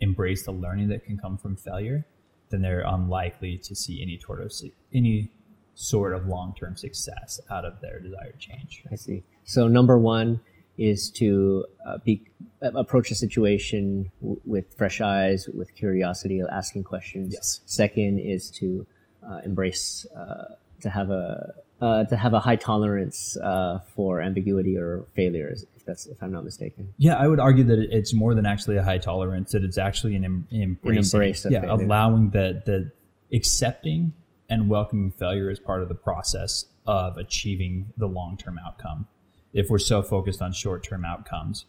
embrace 0.00 0.44
the 0.44 0.52
learning 0.52 0.88
that 0.88 1.04
can 1.04 1.16
come 1.16 1.38
from 1.38 1.56
failure, 1.56 2.04
then 2.50 2.60
they're 2.60 2.84
unlikely 2.86 3.56
to 3.58 3.74
see 3.74 4.02
any 4.02 4.18
sort 4.18 4.40
of 4.42 4.52
any 4.92 5.30
sort 5.74 6.12
of 6.12 6.26
long-term 6.26 6.76
success 6.76 7.40
out 7.50 7.64
of 7.64 7.80
their 7.80 7.98
desired 8.00 8.38
change. 8.38 8.84
I 8.92 8.96
see. 8.96 9.22
So 9.44 9.68
number 9.68 9.98
one 9.98 10.40
is 10.78 11.10
to 11.10 11.64
uh, 11.86 11.98
be 12.04 12.26
approach 12.60 13.10
a 13.10 13.14
situation 13.14 14.10
w- 14.20 14.40
with 14.44 14.76
fresh 14.76 15.00
eyes, 15.00 15.48
with 15.52 15.74
curiosity, 15.74 16.42
asking 16.50 16.84
questions. 16.84 17.32
Yes. 17.32 17.60
Second 17.66 18.18
is 18.18 18.50
to 18.50 18.86
uh, 18.88 18.91
embrace 19.44 20.06
uh, 20.16 20.54
to 20.80 20.90
have 20.90 21.10
a 21.10 21.54
uh, 21.80 22.04
to 22.04 22.16
have 22.16 22.32
a 22.32 22.40
high 22.40 22.56
tolerance 22.56 23.36
uh, 23.38 23.80
for 23.94 24.20
ambiguity 24.20 24.76
or 24.76 25.04
failures 25.14 25.66
if 25.76 25.84
that's 25.84 26.06
if 26.06 26.22
I'm 26.22 26.32
not 26.32 26.44
mistaken. 26.44 26.94
Yeah, 26.96 27.16
I 27.16 27.26
would 27.26 27.40
argue 27.40 27.64
that 27.64 27.78
it's 27.78 28.14
more 28.14 28.34
than 28.34 28.46
actually 28.46 28.76
a 28.76 28.82
high 28.82 28.98
tolerance; 28.98 29.52
that 29.52 29.64
it's 29.64 29.78
actually 29.78 30.14
an, 30.14 30.24
em- 30.24 30.46
embrace. 30.50 31.12
An 31.12 31.18
embrace. 31.18 31.46
yeah, 31.50 31.60
failure. 31.62 31.84
allowing 31.84 32.30
that 32.30 32.66
the 32.66 32.92
accepting 33.32 34.12
and 34.48 34.68
welcoming 34.68 35.10
failure 35.10 35.50
as 35.50 35.58
part 35.58 35.82
of 35.82 35.88
the 35.88 35.94
process 35.94 36.66
of 36.86 37.16
achieving 37.16 37.92
the 37.96 38.06
long 38.06 38.36
term 38.36 38.58
outcome. 38.64 39.06
If 39.52 39.68
we're 39.68 39.78
so 39.78 40.02
focused 40.02 40.40
on 40.40 40.52
short 40.52 40.84
term 40.84 41.04
outcomes, 41.04 41.66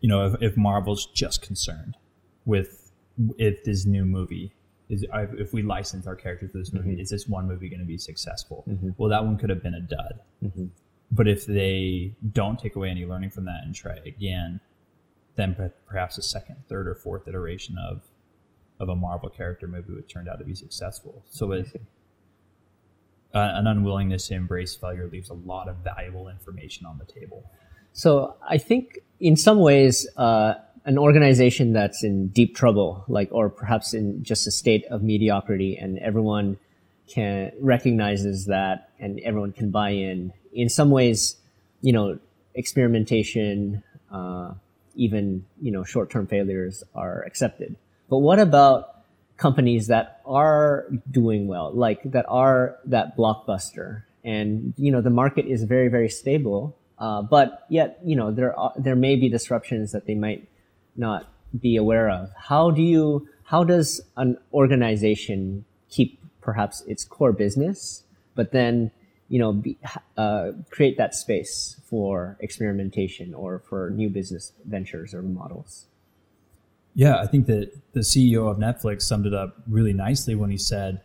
you 0.00 0.08
know, 0.08 0.26
if, 0.26 0.42
if 0.42 0.56
Marvel's 0.56 1.06
just 1.06 1.42
concerned 1.42 1.96
with 2.44 2.92
if 3.38 3.64
this 3.64 3.84
new 3.84 4.04
movie 4.04 4.52
is 4.88 5.04
if 5.12 5.52
we 5.52 5.62
license 5.62 6.06
our 6.06 6.14
characters 6.14 6.52
for 6.52 6.58
this 6.58 6.72
movie, 6.72 6.90
mm-hmm. 6.90 7.00
is 7.00 7.10
this 7.10 7.26
one 7.26 7.48
movie 7.48 7.68
going 7.68 7.80
to 7.80 7.86
be 7.86 7.98
successful? 7.98 8.64
Mm-hmm. 8.68 8.90
Well, 8.96 9.10
that 9.10 9.24
one 9.24 9.36
could 9.36 9.50
have 9.50 9.62
been 9.62 9.74
a 9.74 9.80
dud. 9.80 10.20
Mm-hmm. 10.44 10.66
But 11.10 11.28
if 11.28 11.46
they 11.46 12.14
don't 12.32 12.58
take 12.58 12.76
away 12.76 12.90
any 12.90 13.04
learning 13.04 13.30
from 13.30 13.44
that 13.44 13.60
and 13.64 13.74
try 13.74 13.96
again, 14.04 14.60
then 15.36 15.72
perhaps 15.86 16.18
a 16.18 16.22
second, 16.22 16.56
third, 16.68 16.88
or 16.88 16.94
fourth 16.94 17.28
iteration 17.28 17.76
of 17.78 18.02
of 18.78 18.90
a 18.90 18.94
Marvel 18.94 19.30
character 19.30 19.66
movie 19.66 19.94
would 19.94 20.08
turn 20.08 20.28
out 20.28 20.38
to 20.38 20.44
be 20.44 20.54
successful. 20.54 21.24
So 21.30 21.52
it, 21.52 21.80
uh, 23.34 23.52
an 23.54 23.66
unwillingness 23.66 24.28
to 24.28 24.34
embrace 24.34 24.74
failure 24.74 25.08
leaves 25.10 25.30
a 25.30 25.34
lot 25.34 25.68
of 25.68 25.76
valuable 25.76 26.28
information 26.28 26.84
on 26.84 26.98
the 26.98 27.10
table. 27.10 27.50
So 27.92 28.36
I 28.46 28.58
think 28.58 28.98
in 29.18 29.36
some 29.36 29.60
ways, 29.60 30.06
uh, 30.16 30.54
an 30.86 30.98
organization 30.98 31.72
that's 31.72 32.04
in 32.04 32.28
deep 32.28 32.54
trouble, 32.54 33.04
like 33.08 33.28
or 33.32 33.50
perhaps 33.50 33.92
in 33.92 34.22
just 34.22 34.46
a 34.46 34.52
state 34.52 34.84
of 34.86 35.02
mediocrity, 35.02 35.76
and 35.76 35.98
everyone 35.98 36.58
can 37.08 37.50
recognizes 37.60 38.46
that, 38.46 38.90
and 39.00 39.20
everyone 39.20 39.52
can 39.52 39.70
buy 39.70 39.90
in 39.90 40.32
in 40.52 40.68
some 40.68 40.90
ways, 40.90 41.36
you 41.82 41.92
know, 41.92 42.18
experimentation, 42.54 43.82
uh, 44.12 44.54
even 44.94 45.44
you 45.60 45.72
know, 45.72 45.82
short-term 45.82 46.26
failures 46.28 46.84
are 46.94 47.22
accepted. 47.24 47.76
But 48.08 48.18
what 48.18 48.38
about 48.38 49.02
companies 49.36 49.88
that 49.88 50.20
are 50.24 50.86
doing 51.10 51.48
well, 51.48 51.72
like 51.72 52.00
that 52.04 52.24
are 52.28 52.78
that 52.84 53.16
blockbuster, 53.16 54.04
and 54.24 54.72
you 54.78 54.92
know, 54.92 55.00
the 55.00 55.10
market 55.10 55.46
is 55.46 55.64
very, 55.64 55.88
very 55.88 56.08
stable, 56.08 56.76
uh, 57.00 57.22
but 57.22 57.66
yet 57.68 57.98
you 58.04 58.14
know, 58.14 58.30
there 58.30 58.56
are 58.56 58.72
there 58.78 58.94
may 58.94 59.16
be 59.16 59.28
disruptions 59.28 59.90
that 59.90 60.06
they 60.06 60.14
might 60.14 60.46
not 60.96 61.32
be 61.58 61.76
aware 61.76 62.10
of. 62.10 62.30
How 62.36 62.70
do 62.70 62.82
you? 62.82 63.28
How 63.44 63.64
does 63.64 64.00
an 64.16 64.38
organization 64.52 65.64
keep 65.88 66.18
perhaps 66.40 66.82
its 66.86 67.04
core 67.04 67.32
business, 67.32 68.02
but 68.34 68.52
then 68.52 68.90
you 69.28 69.38
know, 69.38 69.52
be, 69.52 69.76
uh, 70.16 70.52
create 70.70 70.96
that 70.98 71.14
space 71.14 71.80
for 71.84 72.36
experimentation 72.40 73.34
or 73.34 73.58
for 73.58 73.90
new 73.90 74.08
business 74.08 74.52
ventures 74.64 75.14
or 75.14 75.22
models. 75.22 75.86
Yeah, 76.94 77.18
I 77.18 77.26
think 77.26 77.46
that 77.46 77.72
the 77.92 78.00
CEO 78.00 78.50
of 78.50 78.58
Netflix 78.58 79.02
summed 79.02 79.26
it 79.26 79.34
up 79.34 79.56
really 79.68 79.92
nicely 79.92 80.34
when 80.34 80.50
he 80.50 80.56
said 80.56 81.00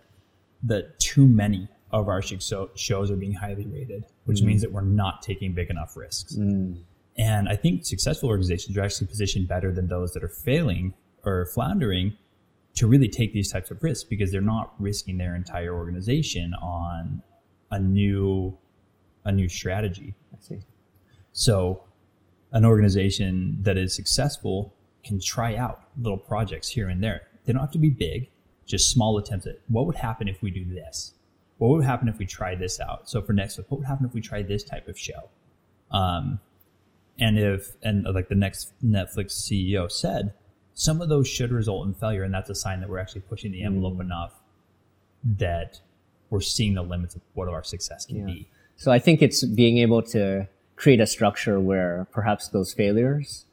that 0.63 0.99
too 0.99 1.27
many 1.27 1.67
of 1.91 2.07
our 2.07 2.21
shows 2.21 3.11
are 3.11 3.15
being 3.15 3.33
highly 3.33 3.65
rated, 3.65 4.05
which 4.25 4.39
mm. 4.39 4.45
means 4.45 4.61
that 4.61 4.71
we're 4.71 4.81
not 4.81 5.21
taking 5.21 5.53
big 5.53 5.69
enough 5.69 5.97
risks. 5.97 6.35
Mm. 6.35 6.77
And 7.17 7.49
I 7.49 7.55
think 7.55 7.85
successful 7.85 8.29
organizations 8.29 8.77
are 8.77 8.81
actually 8.81 9.07
positioned 9.07 9.47
better 9.47 9.71
than 9.71 9.87
those 9.87 10.13
that 10.13 10.23
are 10.23 10.29
failing 10.29 10.93
or 11.23 11.45
floundering 11.47 12.17
to 12.75 12.87
really 12.87 13.09
take 13.09 13.33
these 13.33 13.51
types 13.51 13.69
of 13.69 13.83
risks 13.83 14.03
because 14.03 14.31
they're 14.31 14.41
not 14.41 14.73
risking 14.79 15.17
their 15.17 15.35
entire 15.35 15.73
organization 15.73 16.53
on 16.55 17.21
a 17.69 17.79
new 17.79 18.57
a 19.23 19.31
new 19.31 19.47
strategy. 19.47 20.15
I 20.33 20.37
see. 20.39 20.59
So 21.31 21.83
an 22.51 22.65
organization 22.65 23.57
that 23.61 23.77
is 23.77 23.95
successful 23.95 24.73
can 25.03 25.19
try 25.19 25.55
out 25.55 25.83
little 26.01 26.17
projects 26.17 26.69
here 26.69 26.89
and 26.89 27.03
there. 27.03 27.27
They 27.45 27.53
don't 27.53 27.61
have 27.61 27.71
to 27.71 27.77
be 27.77 27.89
big, 27.89 28.29
just 28.65 28.91
small 28.91 29.17
attempts 29.17 29.45
at 29.45 29.59
what 29.67 29.85
would 29.85 29.95
happen 29.95 30.27
if 30.27 30.41
we 30.41 30.51
do 30.51 30.65
this? 30.65 31.13
What 31.57 31.69
would 31.69 31.85
happen 31.85 32.07
if 32.07 32.17
we 32.17 32.25
try 32.25 32.55
this 32.55 32.79
out? 32.79 33.09
So 33.09 33.21
for 33.21 33.33
next 33.33 33.57
week, 33.57 33.69
what 33.69 33.79
would 33.79 33.87
happen 33.87 34.05
if 34.05 34.13
we 34.13 34.21
try 34.21 34.41
this 34.41 34.63
type 34.63 34.87
of 34.87 34.97
show? 34.97 35.29
Um, 35.91 36.39
and 37.21 37.37
if 37.37 37.75
and 37.83 38.03
like 38.13 38.27
the 38.27 38.35
next 38.35 38.73
Netflix 38.83 39.33
CEO 39.39 39.89
said, 39.89 40.33
some 40.73 40.99
of 40.99 41.07
those 41.07 41.27
should 41.27 41.51
result 41.51 41.85
in 41.87 41.93
failure, 41.93 42.23
and 42.23 42.33
that's 42.33 42.49
a 42.49 42.55
sign 42.55 42.81
that 42.81 42.89
we're 42.89 42.97
actually 42.97 43.21
pushing 43.21 43.51
the 43.51 43.63
envelope 43.63 43.97
mm. 43.97 44.01
enough 44.01 44.33
that 45.23 45.79
we're 46.31 46.41
seeing 46.41 46.73
the 46.73 46.81
limits 46.81 47.15
of 47.15 47.21
what 47.35 47.47
our 47.47 47.63
success 47.63 48.05
can 48.07 48.17
yeah. 48.17 48.25
be. 48.25 48.49
So 48.75 48.91
I 48.91 48.97
think 48.97 49.21
it's 49.21 49.45
being 49.45 49.77
able 49.77 50.01
to 50.03 50.47
create 50.75 50.99
a 50.99 51.05
structure 51.05 51.59
where 51.59 52.07
perhaps 52.11 52.47
those 52.47 52.73
failures 52.73 53.45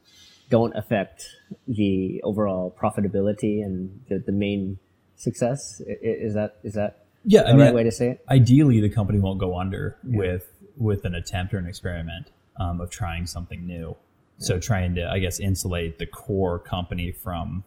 don't 0.49 0.75
affect 0.75 1.27
the 1.67 2.23
overall 2.25 2.75
profitability 2.81 3.63
and 3.63 4.01
the, 4.09 4.19
the 4.19 4.33
main 4.33 4.79
success. 5.17 5.83
Is 5.87 6.33
that 6.33 6.57
is 6.65 6.73
that 6.73 7.05
yeah, 7.25 7.43
the 7.43 7.49
I 7.49 7.53
mean, 7.53 7.61
right 7.61 7.75
way 7.75 7.83
to 7.83 7.93
say 7.93 8.13
it? 8.13 8.25
Ideally, 8.31 8.81
the 8.81 8.89
company 8.89 9.19
won't 9.19 9.39
go 9.39 9.59
under 9.59 9.99
yeah. 10.09 10.19
with 10.19 10.51
with 10.79 11.05
an 11.05 11.15
attempt 11.15 11.53
or 11.53 11.59
an 11.59 11.67
experiment 11.67 12.31
um, 12.59 12.81
of 12.81 12.91
trying 12.91 13.27
something 13.27 13.67
new. 13.67 13.97
Yeah. 14.39 14.47
So 14.47 14.59
trying 14.59 14.95
to, 14.97 15.09
I 15.09 15.19
guess, 15.19 15.41
insulate 15.41 15.99
the 15.99 16.07
core 16.07 16.59
company 16.59 17.13
from 17.13 17.65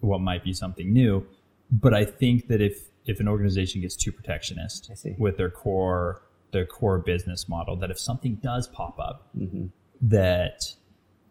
what 0.00 0.20
might 0.20 0.44
be 0.44 0.52
something 0.52 0.92
new. 0.92 1.26
But 1.70 1.94
I 1.94 2.04
think 2.04 2.48
that 2.48 2.60
if 2.60 2.88
if 3.04 3.20
an 3.20 3.28
organization 3.28 3.80
gets 3.80 3.96
too 3.96 4.12
protectionist 4.12 4.90
with 5.18 5.36
their 5.36 5.50
core 5.50 6.22
their 6.50 6.66
core 6.66 6.98
business 6.98 7.48
model, 7.48 7.76
that 7.76 7.90
if 7.90 7.98
something 7.98 8.36
does 8.36 8.68
pop 8.68 8.98
up 8.98 9.28
mm-hmm. 9.36 9.66
that 10.00 10.74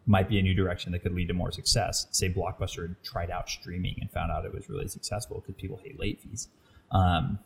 might 0.07 0.29
be 0.29 0.39
a 0.39 0.41
new 0.41 0.53
direction 0.53 0.93
that 0.93 0.99
could 0.99 1.13
lead 1.13 1.27
to 1.27 1.33
more 1.33 1.51
success. 1.51 2.07
Say 2.11 2.31
Blockbuster 2.31 2.95
tried 3.03 3.29
out 3.29 3.49
streaming 3.49 3.97
and 3.99 4.09
found 4.09 4.31
out 4.31 4.45
it 4.45 4.53
was 4.53 4.69
really 4.69 4.87
successful 4.87 5.41
because 5.41 5.59
people 5.59 5.79
hate 5.83 5.99
late 5.99 6.21
fees. 6.21 6.47
Um, 6.91 7.39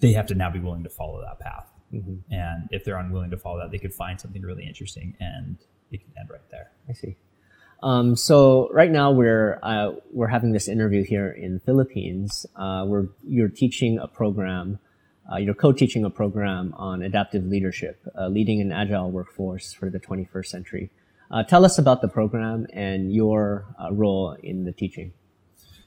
they 0.00 0.12
have 0.12 0.26
to 0.26 0.34
now 0.34 0.50
be 0.50 0.60
willing 0.60 0.84
to 0.84 0.90
follow 0.90 1.22
that 1.22 1.40
path. 1.40 1.66
Mm-hmm. 1.92 2.32
And 2.32 2.68
if 2.70 2.84
they're 2.84 2.98
unwilling 2.98 3.30
to 3.30 3.36
follow 3.36 3.58
that, 3.60 3.70
they 3.70 3.78
could 3.78 3.94
find 3.94 4.20
something 4.20 4.42
really 4.42 4.66
interesting 4.66 5.16
and 5.20 5.56
it 5.90 6.00
can 6.00 6.10
end 6.18 6.30
right 6.30 6.50
there. 6.50 6.70
I 6.88 6.92
see. 6.92 7.16
Um, 7.82 8.16
so 8.16 8.68
right 8.72 8.90
now 8.90 9.12
we're 9.12 9.60
uh, 9.62 9.92
we're 10.12 10.28
having 10.28 10.52
this 10.52 10.68
interview 10.68 11.04
here 11.04 11.30
in 11.30 11.54
the 11.54 11.60
Philippines. 11.60 12.44
Uh, 12.56 12.84
we're 12.86 13.06
you're 13.24 13.48
teaching 13.48 13.98
a 13.98 14.08
program, 14.08 14.80
uh, 15.32 15.36
you're 15.36 15.54
co-teaching 15.54 16.04
a 16.04 16.10
program 16.10 16.74
on 16.76 17.02
adaptive 17.02 17.46
leadership, 17.46 18.00
uh, 18.18 18.26
leading 18.26 18.60
an 18.60 18.72
agile 18.72 19.10
workforce 19.10 19.72
for 19.72 19.90
the 19.90 20.00
21st 20.00 20.46
century. 20.46 20.90
Uh, 21.30 21.42
tell 21.42 21.64
us 21.64 21.78
about 21.78 22.00
the 22.00 22.08
program 22.08 22.66
and 22.72 23.12
your 23.12 23.66
uh, 23.80 23.92
role 23.92 24.36
in 24.42 24.64
the 24.64 24.72
teaching. 24.72 25.12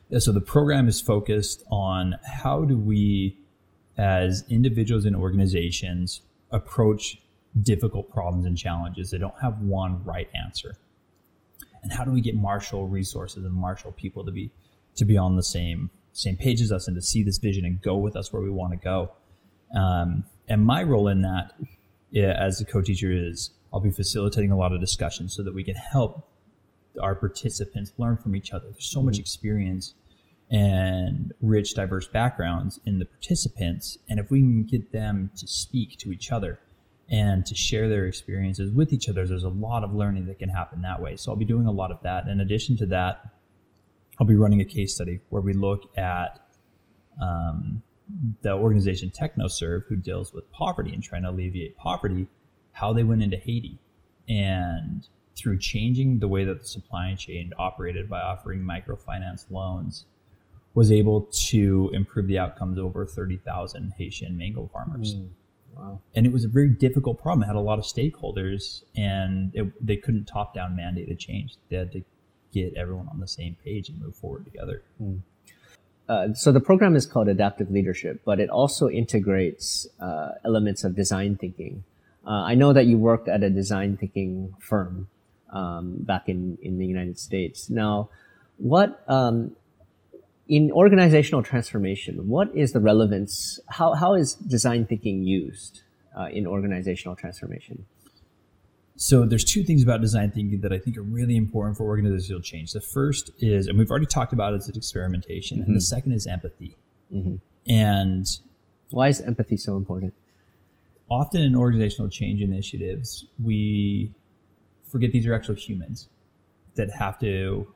Yeah, 0.09 0.19
so 0.19 0.31
the 0.31 0.41
program 0.41 0.87
is 0.87 1.01
focused 1.01 1.63
on 1.71 2.17
how 2.25 2.63
do 2.63 2.77
we, 2.77 3.37
as 3.97 4.43
individuals 4.49 5.05
and 5.05 5.15
organizations, 5.15 6.21
approach 6.51 7.21
difficult 7.61 8.09
problems 8.09 8.45
and 8.45 8.57
challenges. 8.57 9.11
They 9.11 9.17
don't 9.17 9.39
have 9.41 9.59
one 9.59 10.03
right 10.03 10.29
answer. 10.35 10.75
And 11.83 11.91
how 11.91 12.03
do 12.03 12.11
we 12.11 12.21
get 12.21 12.35
marshal 12.35 12.87
resources 12.87 13.43
and 13.43 13.53
marshal 13.53 13.91
people 13.91 14.23
to 14.25 14.31
be 14.31 14.51
to 14.95 15.05
be 15.05 15.17
on 15.17 15.35
the 15.35 15.43
same 15.43 15.89
same 16.13 16.35
page 16.35 16.61
as 16.61 16.71
us 16.71 16.87
and 16.87 16.95
to 16.95 17.01
see 17.01 17.23
this 17.23 17.37
vision 17.37 17.65
and 17.65 17.81
go 17.81 17.97
with 17.97 18.15
us 18.15 18.31
where 18.31 18.41
we 18.41 18.49
want 18.49 18.73
to 18.73 18.77
go? 18.77 19.11
Um, 19.75 20.25
and 20.47 20.65
my 20.65 20.83
role 20.83 21.07
in 21.07 21.21
that, 21.21 21.53
yeah, 22.09 22.35
as 22.37 22.59
a 22.59 22.65
co-teacher, 22.65 23.11
is 23.11 23.51
I'll 23.73 23.79
be 23.79 23.91
facilitating 23.91 24.51
a 24.51 24.57
lot 24.57 24.73
of 24.73 24.81
discussions 24.81 25.33
so 25.35 25.43
that 25.43 25.55
we 25.55 25.63
can 25.63 25.75
help 25.75 26.27
our 27.01 27.15
participants 27.15 27.93
learn 27.97 28.17
from 28.17 28.35
each 28.35 28.51
other. 28.51 28.65
There's 28.69 28.91
so 28.91 29.01
much 29.01 29.15
mm-hmm. 29.15 29.21
experience 29.21 29.93
and 30.51 31.33
rich, 31.41 31.73
diverse 31.73 32.07
backgrounds 32.07 32.79
in 32.85 32.99
the 32.99 33.05
participants. 33.05 33.97
And 34.09 34.19
if 34.19 34.29
we 34.29 34.41
can 34.41 34.63
get 34.63 34.91
them 34.91 35.31
to 35.37 35.47
speak 35.47 35.97
to 35.99 36.11
each 36.11 36.29
other 36.31 36.59
and 37.09 37.45
to 37.45 37.55
share 37.55 37.87
their 37.87 38.05
experiences 38.05 38.71
with 38.71 38.91
each 38.91 39.07
other, 39.07 39.25
there's 39.25 39.43
a 39.43 39.49
lot 39.49 39.85
of 39.85 39.93
learning 39.93 40.25
that 40.25 40.39
can 40.39 40.49
happen 40.49 40.81
that 40.81 41.01
way. 41.01 41.15
So 41.15 41.31
I'll 41.31 41.37
be 41.37 41.45
doing 41.45 41.67
a 41.67 41.71
lot 41.71 41.89
of 41.89 42.03
that. 42.03 42.27
In 42.27 42.41
addition 42.41 42.75
to 42.77 42.85
that, 42.87 43.21
I'll 44.19 44.27
be 44.27 44.35
running 44.35 44.59
a 44.59 44.65
case 44.65 44.93
study 44.93 45.21
where 45.29 45.41
we 45.41 45.53
look 45.53 45.97
at 45.97 46.39
um, 47.21 47.81
the 48.41 48.51
organization 48.51 49.09
TechnoServe, 49.09 49.83
who 49.87 49.95
deals 49.95 50.33
with 50.33 50.51
poverty 50.51 50.93
and 50.93 51.01
trying 51.01 51.23
to 51.23 51.29
alleviate 51.29 51.77
poverty 51.77 52.27
how 52.73 52.91
they 52.91 53.03
went 53.03 53.23
into 53.23 53.37
Haiti 53.37 53.79
and 54.27 55.07
through 55.37 55.59
changing 55.59 56.19
the 56.19 56.27
way 56.27 56.43
that 56.43 56.59
the 56.59 56.67
supply 56.67 57.15
chain 57.17 57.53
operated 57.57 58.09
by 58.09 58.19
offering 58.19 58.61
microfinance 58.61 59.49
loans 59.49 60.05
was 60.73 60.91
able 60.91 61.27
to 61.31 61.89
improve 61.93 62.27
the 62.27 62.39
outcomes 62.39 62.77
of 62.77 62.85
over 62.85 63.05
30,000 63.05 63.93
Haitian 63.97 64.37
mango 64.37 64.69
farmers. 64.71 65.15
Mm, 65.15 65.27
wow. 65.75 65.99
And 66.15 66.25
it 66.25 66.31
was 66.31 66.45
a 66.45 66.47
very 66.47 66.69
difficult 66.69 67.21
problem. 67.21 67.43
It 67.43 67.47
had 67.47 67.55
a 67.55 67.59
lot 67.59 67.77
of 67.77 67.85
stakeholders 67.85 68.83
and 68.95 69.53
it, 69.53 69.85
they 69.85 69.97
couldn't 69.97 70.25
top 70.25 70.53
down 70.53 70.77
mandated 70.77 71.19
change. 71.19 71.55
They 71.69 71.77
had 71.77 71.91
to 71.91 72.03
get 72.53 72.73
everyone 72.75 73.09
on 73.09 73.19
the 73.19 73.27
same 73.27 73.57
page 73.63 73.89
and 73.89 73.99
move 74.01 74.15
forward 74.15 74.45
together. 74.45 74.83
Mm. 75.01 75.19
Uh, 76.07 76.33
so 76.33 76.51
the 76.51 76.59
program 76.59 76.95
is 76.95 77.05
called 77.05 77.27
Adaptive 77.27 77.71
Leadership, 77.71 78.21
but 78.25 78.39
it 78.39 78.49
also 78.49 78.89
integrates 78.89 79.87
uh, 79.99 80.31
elements 80.43 80.83
of 80.83 80.95
design 80.95 81.37
thinking 81.37 81.83
uh, 82.25 82.43
I 82.43 82.55
know 82.55 82.73
that 82.73 82.85
you 82.85 82.97
worked 82.97 83.27
at 83.27 83.43
a 83.43 83.49
design 83.49 83.97
thinking 83.97 84.53
firm 84.59 85.07
um, 85.51 85.95
back 85.99 86.29
in, 86.29 86.57
in 86.61 86.77
the 86.77 86.85
United 86.85 87.17
States. 87.17 87.69
Now, 87.69 88.09
what 88.57 89.03
um, 89.07 89.55
in 90.51 90.71
organizational 90.71 91.41
transformation, 91.41 92.27
what 92.27 92.55
is 92.55 92.73
the 92.73 92.79
relevance? 92.79 93.59
How, 93.69 93.93
how 93.93 94.13
is 94.13 94.35
design 94.35 94.85
thinking 94.85 95.23
used 95.23 95.81
uh, 96.15 96.25
in 96.25 96.45
organizational 96.45 97.15
transformation? 97.15 97.85
So 98.97 99.25
there's 99.25 99.45
two 99.45 99.63
things 99.63 99.81
about 99.81 100.01
design 100.01 100.29
thinking 100.29 100.61
that 100.61 100.71
I 100.71 100.77
think 100.77 100.97
are 100.97 101.01
really 101.19 101.37
important 101.37 101.77
for 101.77 101.85
organizational 101.85 102.41
change. 102.41 102.73
The 102.73 102.81
first 102.81 103.31
is, 103.39 103.65
and 103.67 103.79
we've 103.79 103.89
already 103.89 104.05
talked 104.05 104.33
about 104.33 104.53
it, 104.53 104.57
is 104.57 104.69
experimentation, 104.69 105.57
mm-hmm. 105.57 105.65
and 105.65 105.75
the 105.75 105.79
mm-hmm. 105.79 105.95
second 105.95 106.11
is 106.11 106.27
empathy. 106.27 106.75
Mm-hmm. 107.11 107.35
And 107.71 108.27
why 108.91 109.07
is 109.07 109.21
empathy 109.21 109.57
so 109.57 109.77
important? 109.77 110.13
often 111.11 111.41
in 111.41 111.55
organizational 111.55 112.09
change 112.09 112.41
initiatives, 112.41 113.25
we 113.43 114.11
forget 114.89 115.11
these 115.11 115.27
are 115.27 115.33
actual 115.33 115.55
humans 115.55 116.07
that 116.75 116.89
have 116.89 117.19
to 117.19 117.67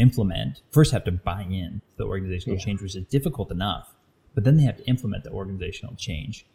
implement, 0.00 0.62
first 0.70 0.92
have 0.92 1.04
to 1.04 1.12
buy 1.12 1.42
in 1.42 1.82
the 1.96 2.04
organizational 2.04 2.58
yeah. 2.58 2.64
change, 2.64 2.82
which 2.82 2.96
is 2.96 3.04
difficult 3.06 3.50
enough, 3.50 3.94
but 4.34 4.44
then 4.44 4.56
they 4.56 4.64
have 4.64 4.76
to 4.78 4.84
implement 4.84 5.24
the 5.24 5.30
organizational 5.30 5.94
change. 5.96 6.46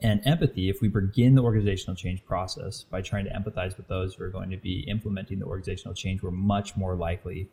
And 0.00 0.20
empathy, 0.26 0.68
if 0.68 0.80
we 0.80 0.88
begin 0.88 1.36
the 1.36 1.42
organizational 1.42 1.94
change 1.94 2.24
process 2.24 2.82
by 2.82 3.02
trying 3.02 3.24
to 3.24 3.30
empathize 3.30 3.76
with 3.76 3.86
those 3.88 4.14
who 4.14 4.24
are 4.24 4.30
going 4.30 4.50
to 4.50 4.56
be 4.56 4.80
implementing 4.88 5.38
the 5.38 5.46
organizational 5.46 5.94
change, 5.94 6.22
we're 6.22 6.32
much 6.32 6.76
more 6.76 6.96
likely 6.96 7.48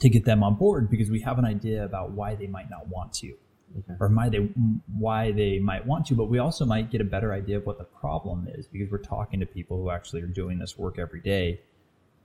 to 0.00 0.08
get 0.08 0.24
them 0.24 0.42
on 0.42 0.54
board 0.56 0.90
because 0.90 1.10
we 1.10 1.20
have 1.20 1.38
an 1.38 1.44
idea 1.44 1.84
about 1.84 2.10
why 2.10 2.34
they 2.34 2.46
might 2.46 2.68
not 2.68 2.88
want 2.88 3.12
to 3.14 3.34
okay. 3.78 3.94
or 4.00 4.08
why 4.08 4.28
they 4.28 4.48
why 4.98 5.32
they 5.32 5.58
might 5.58 5.86
want 5.86 6.06
to, 6.06 6.14
but 6.14 6.26
we 6.26 6.38
also 6.38 6.64
might 6.64 6.90
get 6.90 7.00
a 7.00 7.04
better 7.04 7.32
idea 7.32 7.56
of 7.56 7.66
what 7.66 7.78
the 7.78 7.84
problem 7.84 8.48
is 8.54 8.66
because 8.66 8.90
we're 8.90 8.98
talking 8.98 9.40
to 9.40 9.46
people 9.46 9.80
who 9.80 9.90
actually 9.90 10.22
are 10.22 10.26
doing 10.26 10.58
this 10.58 10.78
work 10.78 10.98
every 10.98 11.20
day. 11.20 11.60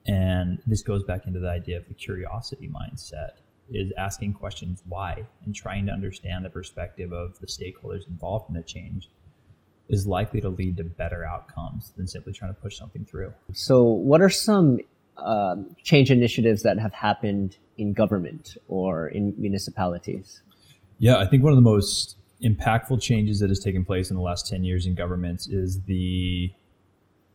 And 0.08 0.60
this 0.66 0.82
goes 0.82 1.04
back 1.04 1.28
into 1.28 1.40
the 1.40 1.50
idea 1.50 1.78
of 1.78 1.88
the 1.88 1.94
curiosity 1.94 2.70
mindset 2.70 3.32
is 3.72 3.92
asking 3.98 4.34
questions 4.34 4.82
why 4.88 5.26
and 5.46 5.54
trying 5.54 5.86
to 5.86 5.92
understand 5.92 6.44
the 6.44 6.50
perspective 6.50 7.14
of 7.14 7.40
the 7.40 7.48
stakeholders 7.48 8.08
involved 8.08 8.50
in 8.50 8.56
the 8.56 8.64
change 8.64 9.10
is 9.90 10.06
likely 10.06 10.42
to 10.42 10.50
lead 10.50 10.78
to 10.78 10.84
better 10.84 11.26
outcomes 11.26 11.92
than 11.98 12.08
simply 12.08 12.34
trying 12.34 12.54
to 12.54 12.60
push 12.60 12.78
something 12.78 13.06
through. 13.06 13.34
So, 13.54 13.84
what 13.84 14.22
are 14.22 14.30
some 14.30 14.80
uh, 15.18 15.56
change 15.84 16.12
initiatives 16.12 16.64
that 16.64 16.78
have 16.80 16.94
happened 16.94 17.58
in 17.78 17.94
government 17.94 18.58
or 18.68 19.08
in 19.08 19.34
municipalities? 19.38 20.42
Yeah, 21.00 21.18
I 21.18 21.26
think 21.26 21.44
one 21.44 21.52
of 21.52 21.58
the 21.58 21.62
most 21.62 22.18
impactful 22.44 23.02
changes 23.02 23.40
that 23.40 23.50
has 23.50 23.60
taken 23.60 23.84
place 23.84 24.10
in 24.10 24.16
the 24.16 24.22
last 24.22 24.48
10 24.48 24.64
years 24.64 24.86
in 24.86 24.96
governments 24.96 25.48
is 25.48 25.82
the 25.82 26.52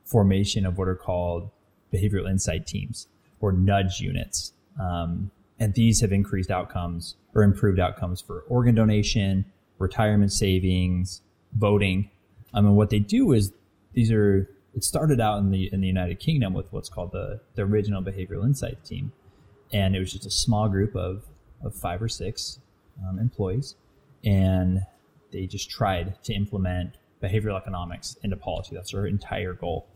formation 0.05 0.65
of 0.65 0.79
what 0.79 0.89
are 0.89 0.95
called 0.95 1.51
behavioral 1.95 2.29
insight 2.29 2.67
teams 2.67 3.09
or 3.41 3.53
nudge 3.53 4.01
units. 4.01 4.53
Um, 4.81 5.31
and 5.59 5.75
these 5.75 6.01
have 6.01 6.13
increased 6.13 6.51
outcomes 6.51 7.17
or 7.35 7.43
improved 7.43 7.79
outcomes 7.79 8.21
for 8.21 8.45
organ 8.49 8.75
donation, 8.75 9.45
retirement 9.79 10.33
savings, 10.33 11.23
voting. 11.57 12.11
I 12.53 12.61
mean, 12.61 12.75
what 12.75 12.91
they 12.91 12.99
do 12.99 13.33
is 13.33 13.53
these 13.93 14.11
are, 14.11 14.49
it 14.75 14.83
started 14.83 15.21
out 15.21 15.39
in 15.39 15.51
the, 15.51 15.71
in 15.73 15.81
the 15.81 15.87
United 15.87 16.19
Kingdom 16.19 16.53
with 16.53 16.73
what's 16.73 16.89
called 16.89 17.13
the, 17.13 17.41
the 17.55 17.63
original 17.63 18.03
behavioral 18.03 18.45
insight 18.45 18.85
team. 18.85 19.13
And 19.73 19.95
it 19.97 20.01
was 20.01 20.13
just 20.13 20.27
a 20.27 20.31
small 20.31 20.69
group 20.69 20.95
of, 20.97 21.25
of 21.65 21.75
five 21.75 22.03
or 22.03 22.09
six 22.09 22.61
um, 23.09 23.19
employees, 23.19 23.75
and 24.25 24.81
they 25.33 25.47
just 25.47 25.71
tried 25.71 26.23
to 26.25 26.33
implement 26.33 26.97
behavioral 27.23 27.57
economics 27.57 28.17
into 28.23 28.37
policy. 28.37 28.75
That's 28.75 28.93
their 28.93 29.07
entire 29.07 29.55
goal, 29.55 29.87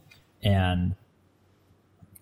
and 0.42 0.96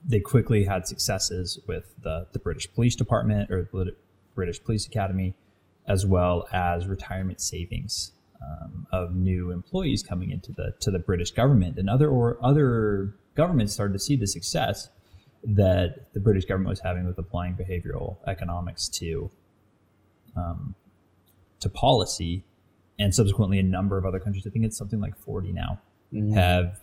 they 0.09 0.21
quickly 0.21 0.65
had 0.65 0.87
successes 0.87 1.59
with 1.67 1.95
the, 2.03 2.27
the 2.33 2.39
British 2.39 2.73
Police 2.73 2.95
Department 2.95 3.51
or 3.51 3.69
the 3.73 3.97
British 4.35 4.63
Police 4.63 4.87
Academy, 4.87 5.35
as 5.89 6.07
well 6.07 6.47
as 6.53 6.87
retirement 6.87 7.41
savings 7.41 8.13
um, 8.41 8.87
of 8.93 9.15
new 9.15 9.51
employees 9.51 10.03
coming 10.03 10.31
into 10.31 10.53
the 10.53 10.75
to 10.81 10.91
the 10.91 10.99
British 10.99 11.33
government, 11.33 11.79
and 11.79 11.91
other 11.91 12.09
or 12.09 12.39
other 12.43 13.15
governments 13.35 13.73
started 13.73 13.93
to 13.95 13.99
see 13.99 14.17
the 14.17 14.27
success 14.27 14.91
that 15.43 16.13
the 16.13 16.21
British 16.21 16.45
government 16.45 16.71
was 16.71 16.81
having 16.81 17.07
with 17.07 17.19
applying 17.19 17.55
behavioral 17.55 18.17
economics 18.27 18.89
to 18.89 19.31
um, 20.37 20.75
to 21.61 21.69
policy, 21.69 22.45
and 22.99 23.15
subsequently 23.15 23.59
a 23.59 23.63
number 23.63 23.99
of 23.99 24.05
other 24.05 24.21
countries. 24.21 24.47
I 24.47 24.51
think 24.51 24.65
it's 24.65 24.77
something 24.77 25.01
like 25.01 25.17
40 25.17 25.53
now 25.53 25.81
mm-hmm. 26.13 26.33
have 26.35 26.79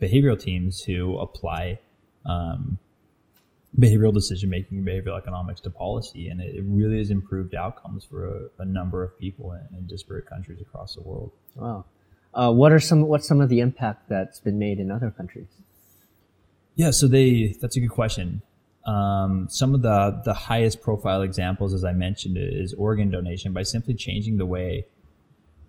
behavioral 0.00 0.40
teams 0.40 0.82
who 0.82 1.18
apply 1.18 1.78
um, 2.26 2.78
behavioral 3.78 4.12
decision 4.12 4.50
making, 4.50 4.84
behavioral 4.84 5.18
economics 5.18 5.60
to 5.62 5.70
policy, 5.70 6.28
and 6.28 6.40
it, 6.40 6.54
it 6.54 6.64
really 6.66 6.98
has 6.98 7.10
improved 7.10 7.54
outcomes 7.54 8.04
for 8.04 8.26
a, 8.26 8.62
a 8.62 8.64
number 8.64 9.02
of 9.02 9.18
people 9.18 9.52
in, 9.52 9.78
in, 9.78 9.86
disparate 9.86 10.26
countries 10.26 10.60
across 10.60 10.94
the 10.94 11.02
world. 11.02 11.32
Wow. 11.56 11.84
Uh, 12.32 12.52
what 12.52 12.72
are 12.72 12.80
some 12.80 13.02
what's 13.02 13.28
some 13.28 13.40
of 13.40 13.48
the 13.48 13.60
impact 13.60 14.08
that's 14.08 14.40
been 14.40 14.58
made 14.58 14.78
in 14.78 14.90
other 14.90 15.10
countries? 15.10 15.48
Yeah, 16.74 16.90
so 16.90 17.06
they 17.06 17.56
that's 17.60 17.76
a 17.76 17.80
good 17.80 17.90
question. 17.90 18.42
Um, 18.86 19.46
some 19.48 19.74
of 19.74 19.82
the 19.82 20.20
the 20.24 20.34
highest 20.34 20.82
profile 20.82 21.22
examples, 21.22 21.72
as 21.72 21.84
I 21.84 21.92
mentioned, 21.92 22.36
is 22.38 22.74
organ 22.74 23.10
donation 23.10 23.52
by 23.52 23.62
simply 23.62 23.94
changing 23.94 24.36
the 24.36 24.46
way 24.46 24.86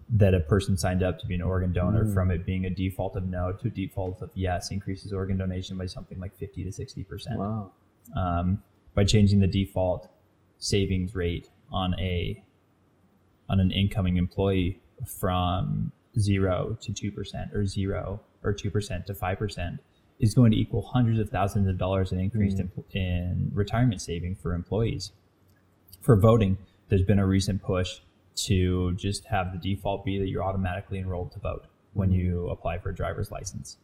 that 0.09 0.33
a 0.33 0.39
person 0.39 0.77
signed 0.77 1.01
up 1.01 1.19
to 1.19 1.25
be 1.25 1.35
an 1.35 1.41
organ 1.41 1.73
donor 1.73 2.05
mm. 2.05 2.13
from 2.13 2.29
it 2.29 2.45
being 2.45 2.65
a 2.65 2.69
default 2.69 3.15
of 3.15 3.25
no 3.27 3.51
to 3.51 3.67
a 3.67 3.71
default 3.71 4.21
of 4.21 4.29
yes 4.35 4.71
increases 4.71 5.11
organ 5.11 5.37
donation 5.37 5.77
by 5.77 5.85
something 5.85 6.19
like 6.19 6.35
50 6.37 6.63
to 6.63 6.71
60 6.71 7.03
percent 7.05 7.39
wow. 7.39 7.71
um, 8.15 8.61
by 8.93 9.03
changing 9.03 9.39
the 9.39 9.47
default 9.47 10.09
savings 10.59 11.15
rate 11.15 11.49
on 11.71 11.99
a 11.99 12.43
on 13.49 13.59
an 13.59 13.71
incoming 13.71 14.17
employee 14.17 14.79
from 15.05 15.91
zero 16.19 16.77
to 16.81 16.93
two 16.93 17.11
percent 17.11 17.51
or 17.53 17.65
zero 17.65 18.21
or 18.43 18.53
two 18.53 18.69
percent 18.69 19.07
to 19.07 19.13
five 19.13 19.39
percent 19.39 19.79
is 20.19 20.33
going 20.33 20.51
to 20.51 20.57
equal 20.57 20.81
hundreds 20.81 21.19
of 21.19 21.29
thousands 21.29 21.67
of 21.67 21.77
dollars 21.77 22.11
in 22.11 22.19
increased 22.19 22.59
in, 22.59 22.71
in 22.93 23.51
retirement 23.53 24.01
saving 24.01 24.35
for 24.35 24.53
employees. 24.53 25.11
For 26.01 26.15
voting, 26.15 26.57
there's 26.87 27.03
been 27.03 27.19
a 27.19 27.25
recent 27.25 27.61
push 27.61 27.99
to 28.35 28.93
just 28.93 29.25
have 29.25 29.51
the 29.51 29.57
default 29.57 30.05
be 30.05 30.19
that 30.19 30.27
you're 30.27 30.43
automatically 30.43 30.99
enrolled 30.99 31.31
to 31.33 31.39
vote 31.39 31.65
when 31.93 32.11
you 32.11 32.49
apply 32.49 32.77
for 32.77 32.89
a 32.89 32.95
driver's 32.95 33.31
license. 33.31 33.77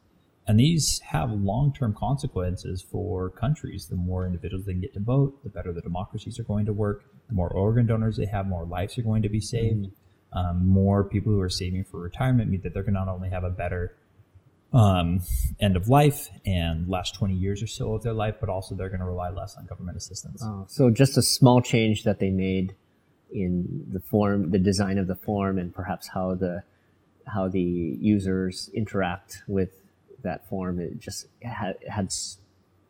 And 0.47 0.59
these 0.59 0.99
have 0.99 1.31
long 1.31 1.73
term 1.73 1.95
consequences 1.97 2.81
for 2.81 3.29
countries. 3.29 3.87
The 3.87 3.95
more 3.95 4.25
individuals 4.25 4.65
they 4.65 4.73
can 4.73 4.81
get 4.81 4.93
to 4.95 4.99
vote, 4.99 5.41
the 5.43 5.49
better 5.49 5.71
the 5.71 5.81
democracies 5.81 6.39
are 6.39 6.43
going 6.43 6.65
to 6.65 6.73
work. 6.73 7.05
The 7.29 7.35
more 7.35 7.49
organ 7.49 7.85
donors 7.85 8.17
they 8.17 8.25
have, 8.25 8.47
more 8.47 8.65
lives 8.65 8.97
are 8.97 9.03
going 9.03 9.21
to 9.21 9.29
be 9.29 9.39
saved. 9.39 9.87
Um, 10.33 10.67
more 10.67 11.03
people 11.03 11.31
who 11.31 11.41
are 11.41 11.49
saving 11.49 11.83
for 11.83 11.99
retirement 11.99 12.49
mean 12.49 12.61
that 12.61 12.73
they're 12.73 12.83
going 12.83 12.95
to 12.95 13.01
not 13.01 13.09
only 13.09 13.29
have 13.29 13.43
a 13.43 13.49
better 13.49 13.95
um, 14.73 15.21
end 15.59 15.75
of 15.75 15.89
life 15.89 16.29
and 16.45 16.87
last 16.87 17.15
20 17.15 17.33
years 17.33 17.61
or 17.61 17.67
so 17.67 17.93
of 17.93 18.03
their 18.03 18.13
life, 18.13 18.35
but 18.39 18.49
also 18.49 18.73
they're 18.73 18.89
going 18.89 19.01
to 19.01 19.05
rely 19.05 19.29
less 19.29 19.55
on 19.57 19.65
government 19.65 19.97
assistance. 19.97 20.41
Oh, 20.43 20.65
so 20.67 20.89
just 20.89 21.17
a 21.17 21.21
small 21.21 21.61
change 21.61 22.03
that 22.03 22.19
they 22.19 22.29
made 22.29 22.75
in 23.31 23.87
the 23.91 23.99
form, 23.99 24.51
the 24.51 24.59
design 24.59 24.97
of 24.97 25.07
the 25.07 25.15
form, 25.15 25.57
and 25.57 25.73
perhaps 25.73 26.09
how 26.09 26.35
the 26.35 26.63
how 27.27 27.47
the 27.47 27.61
users 27.61 28.69
interact 28.73 29.43
with 29.47 29.69
that 30.23 30.47
form. 30.49 30.79
It 30.79 30.99
just 30.99 31.27
had, 31.41 31.77
had 31.87 32.13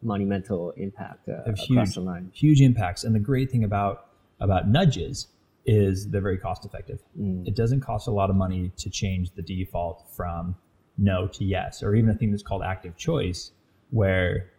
monumental 0.01 0.71
impact 0.71 1.27
uh, 1.29 1.41
across 1.41 1.65
huge, 1.65 1.93
the 1.95 2.01
line. 2.01 2.31
Huge 2.33 2.61
impacts, 2.61 3.03
and 3.03 3.13
the 3.13 3.19
great 3.19 3.51
thing 3.51 3.63
about 3.63 4.07
about 4.39 4.67
nudges 4.67 5.27
is 5.65 6.09
they're 6.09 6.21
very 6.21 6.37
cost 6.37 6.65
effective. 6.65 6.99
Mm. 7.19 7.47
It 7.47 7.55
doesn't 7.55 7.81
cost 7.81 8.07
a 8.07 8.11
lot 8.11 8.29
of 8.29 8.35
money 8.35 8.71
to 8.77 8.89
change 8.89 9.31
the 9.35 9.43
default 9.43 10.05
from 10.15 10.55
no 10.97 11.27
to 11.27 11.45
yes, 11.45 11.83
or 11.83 11.95
even 11.95 12.09
a 12.09 12.15
thing 12.15 12.31
that's 12.31 12.43
called 12.43 12.63
active 12.63 12.97
choice, 12.97 13.51
where 13.91 14.49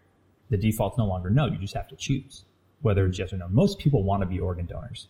the 0.51 0.57
default's 0.57 0.99
no 0.99 1.07
longer 1.07 1.31
no. 1.31 1.47
You 1.47 1.59
just 1.59 1.75
have 1.75 1.89
to 1.89 1.97
choose 1.97 2.45
whether 2.83 3.07
it's 3.07 3.19
yes 3.19 3.33
or 3.33 3.37
no. 3.37 3.49
Most 3.49 3.79
people 3.79 4.03
want 4.03 4.23
to 4.23 4.27
be 4.27 4.39
organ 4.39 4.67
donors, 4.67 5.09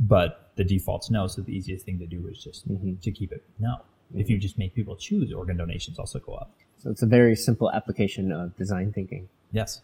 but 0.00 0.50
the 0.56 0.64
default's 0.64 1.10
no. 1.10 1.26
So 1.26 1.42
the 1.42 1.52
easiest 1.56 1.84
thing 1.84 1.98
to 1.98 2.06
do 2.06 2.26
is 2.28 2.42
just 2.42 2.68
Mhm. 2.68 3.00
to 3.00 3.10
keep 3.10 3.32
it 3.32 3.42
no. 3.58 3.80
If 4.14 4.30
you 4.30 4.38
just 4.38 4.58
make 4.58 4.74
people 4.74 4.96
choose, 4.96 5.32
organ 5.32 5.56
donations 5.56 5.98
also 5.98 6.18
go 6.20 6.34
up. 6.34 6.54
So 6.78 6.90
it's 6.90 7.02
a 7.02 7.06
very 7.06 7.34
simple 7.34 7.70
application 7.72 8.30
of 8.30 8.56
design 8.56 8.92
thinking. 8.92 9.28
Yes. 9.52 9.82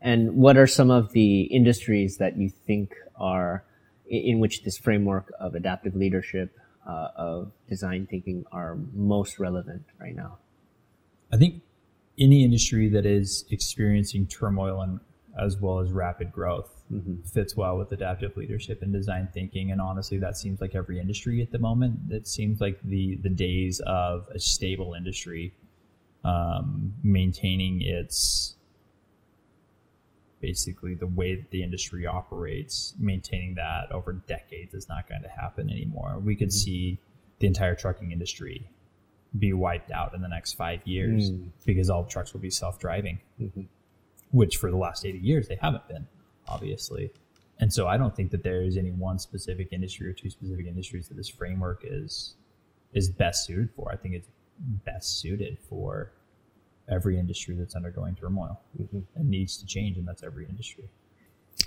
And 0.00 0.36
what 0.36 0.56
are 0.56 0.66
some 0.66 0.90
of 0.90 1.12
the 1.12 1.42
industries 1.42 2.18
that 2.18 2.36
you 2.36 2.50
think 2.50 2.94
are 3.16 3.64
in 4.08 4.38
which 4.38 4.62
this 4.62 4.76
framework 4.78 5.32
of 5.40 5.54
adaptive 5.54 5.96
leadership 5.96 6.56
uh, 6.86 7.08
of 7.16 7.50
design 7.68 8.06
thinking 8.06 8.44
are 8.52 8.76
most 8.92 9.38
relevant 9.38 9.84
right 9.98 10.14
now? 10.14 10.38
I 11.32 11.36
think 11.36 11.62
any 12.18 12.44
industry 12.44 12.88
that 12.90 13.04
is 13.06 13.44
experiencing 13.50 14.26
turmoil 14.26 14.80
and 14.80 15.00
as 15.38 15.60
well 15.60 15.78
as 15.80 15.92
rapid 15.92 16.32
growth 16.32 16.70
fits 17.32 17.56
well 17.56 17.76
with 17.76 17.90
adaptive 17.92 18.36
leadership 18.36 18.80
and 18.82 18.92
design 18.92 19.28
thinking. 19.34 19.72
And 19.72 19.80
honestly, 19.80 20.18
that 20.18 20.36
seems 20.36 20.60
like 20.60 20.74
every 20.76 21.00
industry 21.00 21.42
at 21.42 21.50
the 21.50 21.58
moment. 21.58 21.98
It 22.10 22.26
seems 22.28 22.60
like 22.60 22.78
the 22.84 23.16
the 23.16 23.28
days 23.28 23.80
of 23.86 24.28
a 24.34 24.38
stable 24.38 24.94
industry 24.94 25.52
um, 26.24 26.94
maintaining 27.02 27.82
its 27.82 28.54
basically 30.40 30.94
the 30.94 31.06
way 31.06 31.34
that 31.34 31.50
the 31.50 31.62
industry 31.62 32.06
operates, 32.06 32.94
maintaining 32.98 33.54
that 33.54 33.90
over 33.90 34.12
decades 34.12 34.74
is 34.74 34.88
not 34.88 35.08
going 35.08 35.22
to 35.22 35.28
happen 35.28 35.70
anymore. 35.70 36.18
We 36.22 36.36
could 36.36 36.52
see 36.52 36.98
the 37.38 37.46
entire 37.46 37.74
trucking 37.74 38.12
industry 38.12 38.68
be 39.38 39.52
wiped 39.52 39.90
out 39.90 40.14
in 40.14 40.22
the 40.22 40.28
next 40.28 40.54
five 40.54 40.86
years 40.86 41.30
Mm. 41.30 41.50
because 41.64 41.90
all 41.90 42.04
trucks 42.04 42.32
will 42.32 42.40
be 42.40 42.50
self-driving, 42.50 43.18
Mhm. 43.40 43.66
Which 44.36 44.58
for 44.58 44.70
the 44.70 44.76
last 44.76 45.06
80 45.06 45.18
years 45.18 45.48
they 45.48 45.56
haven't 45.60 45.88
been, 45.88 46.06
obviously. 46.46 47.10
And 47.58 47.72
so 47.72 47.88
I 47.88 47.96
don't 47.96 48.14
think 48.14 48.30
that 48.32 48.42
there 48.42 48.62
is 48.62 48.76
any 48.76 48.90
one 48.90 49.18
specific 49.18 49.68
industry 49.72 50.06
or 50.08 50.12
two 50.12 50.28
specific 50.28 50.66
industries 50.66 51.08
that 51.08 51.16
this 51.16 51.30
framework 51.30 51.82
is 51.84 52.34
is 52.92 53.08
best 53.08 53.46
suited 53.46 53.70
for. 53.74 53.90
I 53.90 53.96
think 53.96 54.14
it's 54.14 54.28
best 54.84 55.20
suited 55.20 55.58
for 55.58 56.12
every 56.86 57.18
industry 57.18 57.56
that's 57.56 57.74
undergoing 57.74 58.14
turmoil 58.14 58.60
and 59.14 59.30
needs 59.30 59.56
to 59.56 59.66
change, 59.66 59.96
and 59.96 60.06
that's 60.06 60.22
every 60.22 60.46
industry. 60.46 60.84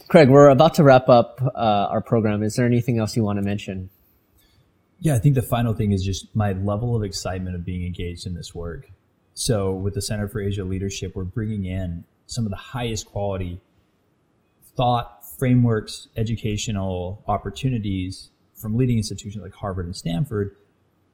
Craig, 0.07 0.29
we're 0.29 0.49
about 0.49 0.75
to 0.75 0.83
wrap 0.83 1.09
up 1.09 1.41
uh, 1.41 1.87
our 1.89 2.01
program. 2.01 2.43
Is 2.43 2.55
there 2.55 2.67
anything 2.67 2.99
else 2.99 3.15
you 3.15 3.23
want 3.23 3.37
to 3.37 3.43
mention? 3.43 3.89
Yeah, 4.99 5.15
I 5.15 5.19
think 5.19 5.33
the 5.33 5.41
final 5.41 5.73
thing 5.73 5.91
is 5.91 6.03
just 6.03 6.35
my 6.35 6.53
level 6.53 6.95
of 6.95 7.03
excitement 7.03 7.55
of 7.55 7.65
being 7.65 7.83
engaged 7.83 8.27
in 8.27 8.35
this 8.35 8.53
work. 8.53 8.91
So, 9.33 9.73
with 9.73 9.95
the 9.95 10.01
Center 10.01 10.27
for 10.27 10.39
Asia 10.39 10.63
Leadership, 10.63 11.15
we're 11.15 11.23
bringing 11.23 11.65
in 11.65 12.03
some 12.29 12.45
of 12.45 12.51
the 12.51 12.57
highest 12.57 13.07
quality 13.07 13.59
thought, 14.77 15.25
frameworks, 15.37 16.07
educational 16.15 17.23
opportunities 17.27 18.29
from 18.53 18.77
leading 18.77 18.97
institutions 18.97 19.41
like 19.41 19.53
Harvard 19.53 19.85
and 19.85 19.95
Stanford, 19.95 20.55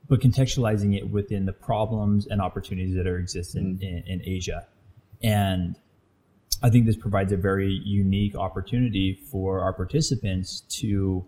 but 0.10 0.20
contextualizing 0.20 0.96
it 0.96 1.10
within 1.10 1.46
the 1.46 1.54
problems 1.54 2.28
and 2.28 2.42
opportunities 2.42 2.96
that 2.96 3.08
are 3.08 3.18
exist 3.18 3.56
in, 3.56 3.78
mm-hmm. 3.78 3.84
in, 3.84 4.04
in 4.08 4.22
Asia. 4.26 4.68
And 5.24 5.78
I 6.62 6.70
think 6.70 6.86
this 6.86 6.98
provides 6.98 7.32
a 7.32 7.38
very 7.38 7.82
unique 7.86 8.36
opportunity 8.36 9.14
for 9.32 9.62
our 9.62 9.74
participants 9.74 10.62
to 10.82 11.26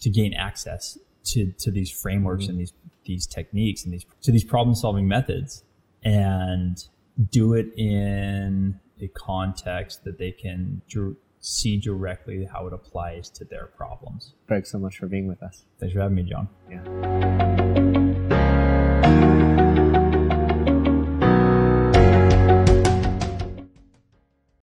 to 0.00 0.08
gain 0.08 0.32
access 0.32 0.96
to, 1.24 1.52
to 1.58 1.70
these 1.70 1.90
frameworks 1.90 2.44
mm-hmm. 2.44 2.52
and 2.52 2.60
these 2.60 2.72
these 3.04 3.26
techniques 3.26 3.84
and 3.84 3.92
these 3.92 4.06
to 4.22 4.30
these 4.30 4.44
problem 4.44 4.74
solving 4.74 5.08
methods. 5.08 5.64
And 6.02 6.82
do 7.30 7.54
it 7.54 7.72
in 7.76 8.78
a 9.00 9.08
context 9.08 10.04
that 10.04 10.18
they 10.18 10.32
can 10.32 10.82
dir- 10.88 11.16
see 11.40 11.78
directly 11.78 12.44
how 12.44 12.66
it 12.66 12.72
applies 12.72 13.30
to 13.30 13.44
their 13.44 13.66
problems. 13.66 14.34
Thanks 14.48 14.70
so 14.70 14.78
much 14.78 14.98
for 14.98 15.06
being 15.06 15.26
with 15.26 15.42
us. 15.42 15.64
Thanks 15.78 15.94
for 15.94 16.00
having 16.00 16.16
me, 16.16 16.22
John. 16.22 16.48
Yeah. 16.70 17.59